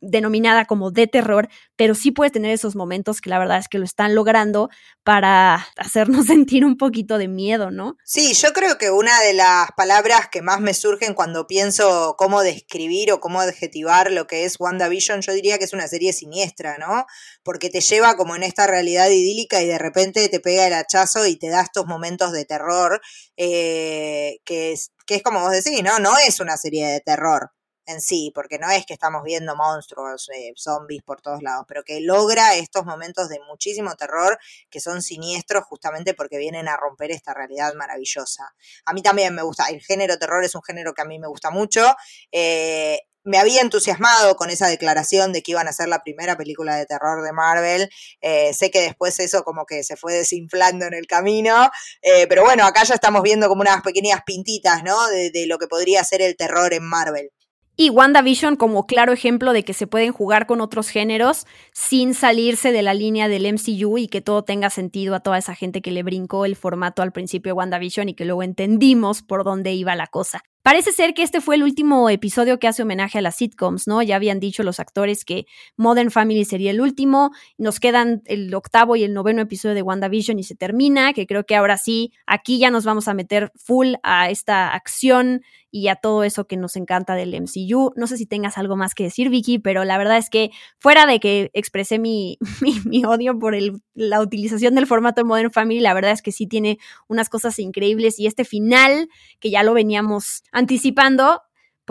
[0.00, 3.78] denominada como de terror, pero sí puede tener esos momentos que la verdad es que
[3.78, 4.68] lo están logrando
[5.04, 7.96] para hacernos sentir un poquito de miedo, ¿no?
[8.04, 12.42] Sí, yo creo que una de las palabras que más me surgen cuando pienso cómo
[12.42, 16.78] describir o cómo adjetivar lo que es WandaVision, yo diría que es una serie siniestra,
[16.78, 17.06] ¿no?
[17.42, 21.26] Porque te lleva como en esta realidad idílica y de repente te pega el hachazo
[21.26, 23.00] y te da estos momentos de terror,
[23.36, 25.98] eh, que, es, que es como vos decís, ¿no?
[26.00, 27.50] No es una serie de terror
[27.86, 31.82] en sí, porque no es que estamos viendo monstruos, eh, zombies por todos lados, pero
[31.82, 34.38] que logra estos momentos de muchísimo terror
[34.70, 38.54] que son siniestros justamente porque vienen a romper esta realidad maravillosa.
[38.84, 41.26] A mí también me gusta, el género terror es un género que a mí me
[41.26, 41.94] gusta mucho.
[42.30, 46.74] Eh, me había entusiasmado con esa declaración de que iban a ser la primera película
[46.74, 47.88] de terror de Marvel.
[48.20, 51.70] Eh, sé que después eso como que se fue desinflando en el camino,
[52.28, 55.06] pero bueno, acá ya estamos viendo como unas pequeñas pintitas, ¿no?
[55.08, 57.30] de lo que podría ser el terror en Marvel.
[57.82, 62.70] Y WandaVision como claro ejemplo de que se pueden jugar con otros géneros sin salirse
[62.70, 65.90] de la línea del MCU y que todo tenga sentido a toda esa gente que
[65.90, 69.96] le brincó el formato al principio de WandaVision y que luego entendimos por dónde iba
[69.96, 70.44] la cosa.
[70.62, 74.00] Parece ser que este fue el último episodio que hace homenaje a las sitcoms, ¿no?
[74.00, 78.94] Ya habían dicho los actores que Modern Family sería el último, nos quedan el octavo
[78.94, 82.60] y el noveno episodio de WandaVision y se termina, que creo que ahora sí, aquí
[82.60, 85.42] ya nos vamos a meter full a esta acción
[85.72, 87.92] y a todo eso que nos encanta del MCU.
[87.96, 91.06] No sé si tengas algo más que decir, Vicky, pero la verdad es que fuera
[91.06, 92.38] de que expresé mi,
[92.84, 96.46] mi, odio por el, la utilización del formato Modern Family, la verdad es que sí
[96.46, 99.08] tiene unas cosas increíbles y este final,
[99.40, 101.40] que ya lo veníamos anticipando,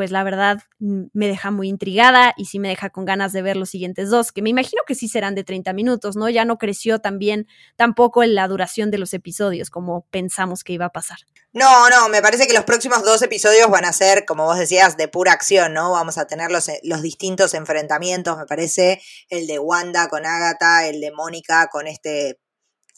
[0.01, 3.55] pues la verdad me deja muy intrigada y sí me deja con ganas de ver
[3.55, 6.27] los siguientes dos, que me imagino que sí serán de 30 minutos, ¿no?
[6.27, 7.45] Ya no creció también
[7.75, 11.19] tampoco en la duración de los episodios como pensamos que iba a pasar.
[11.53, 14.97] No, no, me parece que los próximos dos episodios van a ser, como vos decías,
[14.97, 15.91] de pura acción, ¿no?
[15.91, 20.99] Vamos a tener los, los distintos enfrentamientos, me parece, el de Wanda con Agatha, el
[20.99, 22.39] de Mónica con este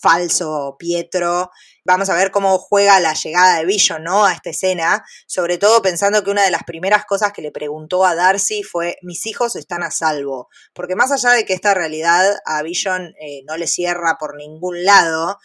[0.03, 1.49] falso Pietro.
[1.85, 4.25] Vamos a ver cómo juega la llegada de Vision, ¿no?
[4.25, 8.05] A esta escena, sobre todo pensando que una de las primeras cosas que le preguntó
[8.05, 12.35] a Darcy fue, mis hijos están a salvo, porque más allá de que esta realidad
[12.45, 15.37] a Vision eh, no le cierra por ningún lado,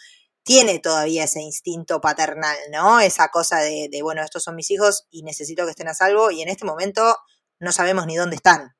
[0.43, 2.99] tiene todavía ese instinto paternal, ¿no?
[2.99, 6.31] Esa cosa de, de, bueno, estos son mis hijos y necesito que estén a salvo
[6.31, 7.15] y en este momento
[7.59, 8.75] no sabemos ni dónde están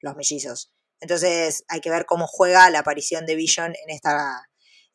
[0.00, 0.72] los mellizos.
[1.00, 4.49] Entonces hay que ver cómo juega la aparición de Vision en esta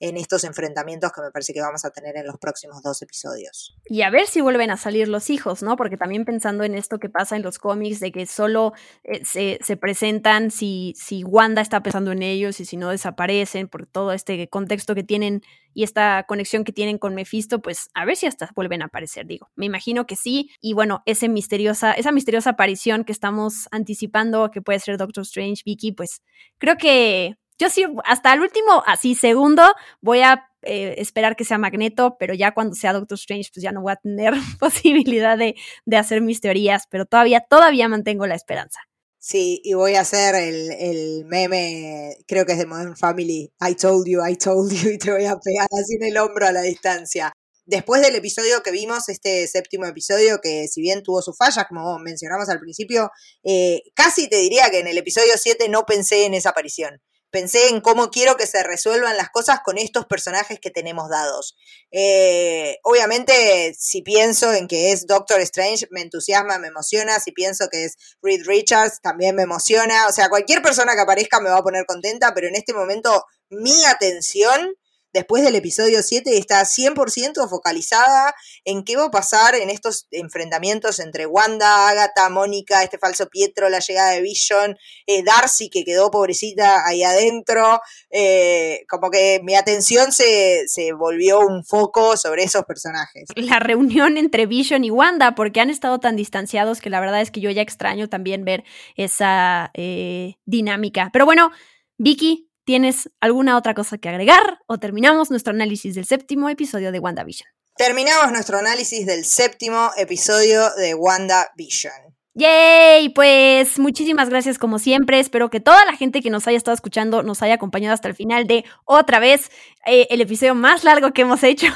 [0.08, 3.76] en estos enfrentamientos que me parece que vamos a tener en los próximos dos episodios.
[3.86, 5.76] Y a ver si vuelven a salir los hijos, ¿no?
[5.76, 9.58] Porque también pensando en esto que pasa en los cómics, de que solo eh, se,
[9.64, 14.14] se, presentan si, si Wanda está pensando en ellos y si no desaparecen, por todo
[14.14, 15.41] este contexto que tienen
[15.74, 19.26] y esta conexión que tienen con Mephisto, pues a ver si hasta vuelven a aparecer,
[19.26, 19.49] digo.
[19.56, 20.51] Me imagino que sí.
[20.62, 25.64] Y bueno, ese misteriosa, esa misteriosa aparición que estamos anticipando que puede ser Doctor Strange,
[25.66, 26.22] Vicky, pues
[26.60, 29.64] creo que yo sí, hasta el último, así segundo,
[30.01, 33.72] voy a eh, esperar que sea Magneto, pero ya cuando sea Doctor Strange, pues ya
[33.72, 38.36] no voy a tener posibilidad de, de hacer mis teorías, pero todavía, todavía mantengo la
[38.36, 38.80] esperanza.
[39.20, 43.74] Sí, y voy a hacer el, el, meme, creo que es de Modern Family, I
[43.74, 46.51] told you, I told you, y te voy a pegar así en el hombro a
[46.51, 47.32] la distancia.
[47.66, 51.97] Después del episodio que vimos, este séptimo episodio, que si bien tuvo sus fallas, como
[51.97, 53.10] mencionamos al principio,
[53.43, 57.01] eh, casi te diría que en el episodio 7 no pensé en esa aparición
[57.36, 61.57] pensé en cómo quiero que se resuelvan las cosas con estos personajes que tenemos dados.
[61.91, 67.19] Eh, obviamente, si pienso en que es Doctor Strange, me entusiasma, me emociona.
[67.19, 70.07] Si pienso que es Reed Richards, también me emociona.
[70.07, 73.25] O sea, cualquier persona que aparezca me va a poner contenta, pero en este momento
[73.49, 74.73] mi atención
[75.16, 78.36] después del episodio 7 está 100% focalizada
[78.66, 83.70] en qué va a pasar en estos enfrentamientos entre Wanda, Agatha, Mónica, este falso Pietro,
[83.70, 84.76] la llegada de Vision,
[85.07, 87.80] eh, Darcy que quedó pobrecita ahí adentro,
[88.11, 93.30] eh, como que mi atención se, se, volvió un foco sobre esos personajes.
[93.36, 97.32] La reunión entre Vision y Wanda, porque han estado tan distanciados que la verdad es
[97.32, 98.66] que yo ya extraño también ver
[98.97, 101.09] esa eh, dinámica.
[101.13, 101.51] Pero bueno,
[101.97, 106.97] Vicky, ¿Tienes alguna otra cosa que agregar o terminamos nuestro análisis del séptimo episodio de
[106.97, 107.47] WandaVision?
[107.78, 112.14] Terminamos nuestro análisis del séptimo episodio de WandaVision.
[112.38, 113.07] ¡Yay!
[113.09, 115.21] Pues muchísimas gracias como siempre.
[115.21, 118.13] Espero que toda la gente que nos haya estado escuchando nos haya acompañado hasta el
[118.13, 119.49] final de otra vez
[119.86, 121.67] eh, el episodio más largo que hemos hecho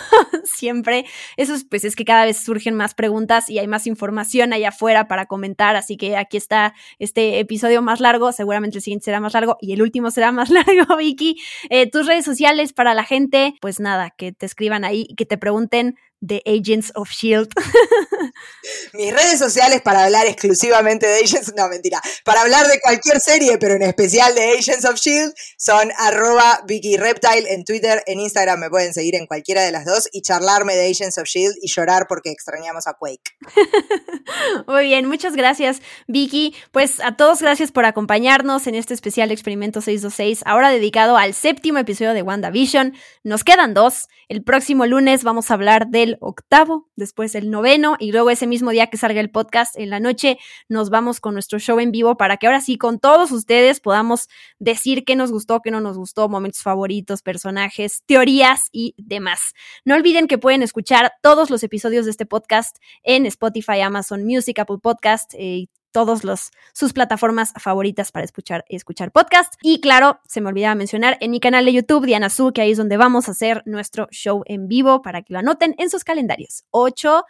[0.43, 1.05] siempre.
[1.37, 4.67] Eso es, pues es que cada vez surgen más preguntas y hay más información allá
[4.67, 5.77] afuera para comentar.
[5.77, 8.33] Así que aquí está este episodio más largo.
[8.33, 11.37] Seguramente el siguiente será más largo y el último será más largo, Vicky.
[11.69, 15.25] Eh, tus redes sociales para la gente, pues nada, que te escriban ahí y que
[15.25, 17.49] te pregunten de Agents of Shield.
[18.93, 23.57] Mis redes sociales para hablar exclusivamente de Agents, no mentira, para hablar de cualquier serie,
[23.57, 28.59] pero en especial de Agents of Shield, son arroba Vicky Reptile en Twitter, en Instagram
[28.59, 31.67] me pueden seguir en cualquiera de las dos y charlarme de Agents of Shield y
[31.67, 33.37] llorar porque extrañamos a Quake.
[34.67, 36.55] Muy bien, muchas gracias Vicky.
[36.71, 41.79] Pues a todos gracias por acompañarnos en este especial Experimento 626, ahora dedicado al séptimo
[41.79, 42.93] episodio de WandaVision.
[43.23, 44.07] Nos quedan dos.
[44.27, 48.71] El próximo lunes vamos a hablar del octavo, después el noveno y luego ese mismo
[48.71, 50.37] día que salga el podcast en la noche
[50.67, 54.27] nos vamos con nuestro show en vivo para que ahora sí con todos ustedes podamos
[54.59, 59.53] decir qué nos gustó, qué no nos gustó, momentos favoritos, personajes, teorías y demás.
[59.85, 64.59] No olviden que pueden escuchar todos los episodios de este podcast en Spotify, Amazon Music,
[64.59, 69.53] Apple Podcast eh, todos los sus plataformas favoritas para escuchar escuchar podcast.
[69.61, 72.71] Y claro se me olvidaba mencionar en mi canal de YouTube Diana Su que ahí
[72.71, 76.03] es donde vamos a hacer nuestro show en vivo para que lo anoten en sus
[76.03, 76.63] calendarios.
[76.71, 77.23] 8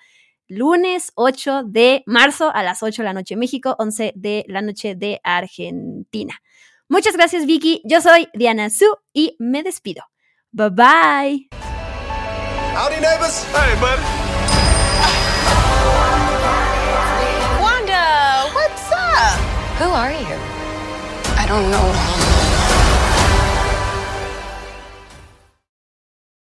[0.48, 4.62] lunes 8 de marzo a las 8 de la noche en México 11 de la
[4.62, 6.42] noche de Argentina.
[6.88, 7.82] Muchas gracias Vicky.
[7.86, 10.04] Yo soy Diana Su y me despido.
[10.52, 11.50] Bye bye
[12.76, 13.46] Howdy neighbors.
[13.54, 14.10] Hey
[19.80, 20.36] Who are you?
[21.38, 22.29] I don't know.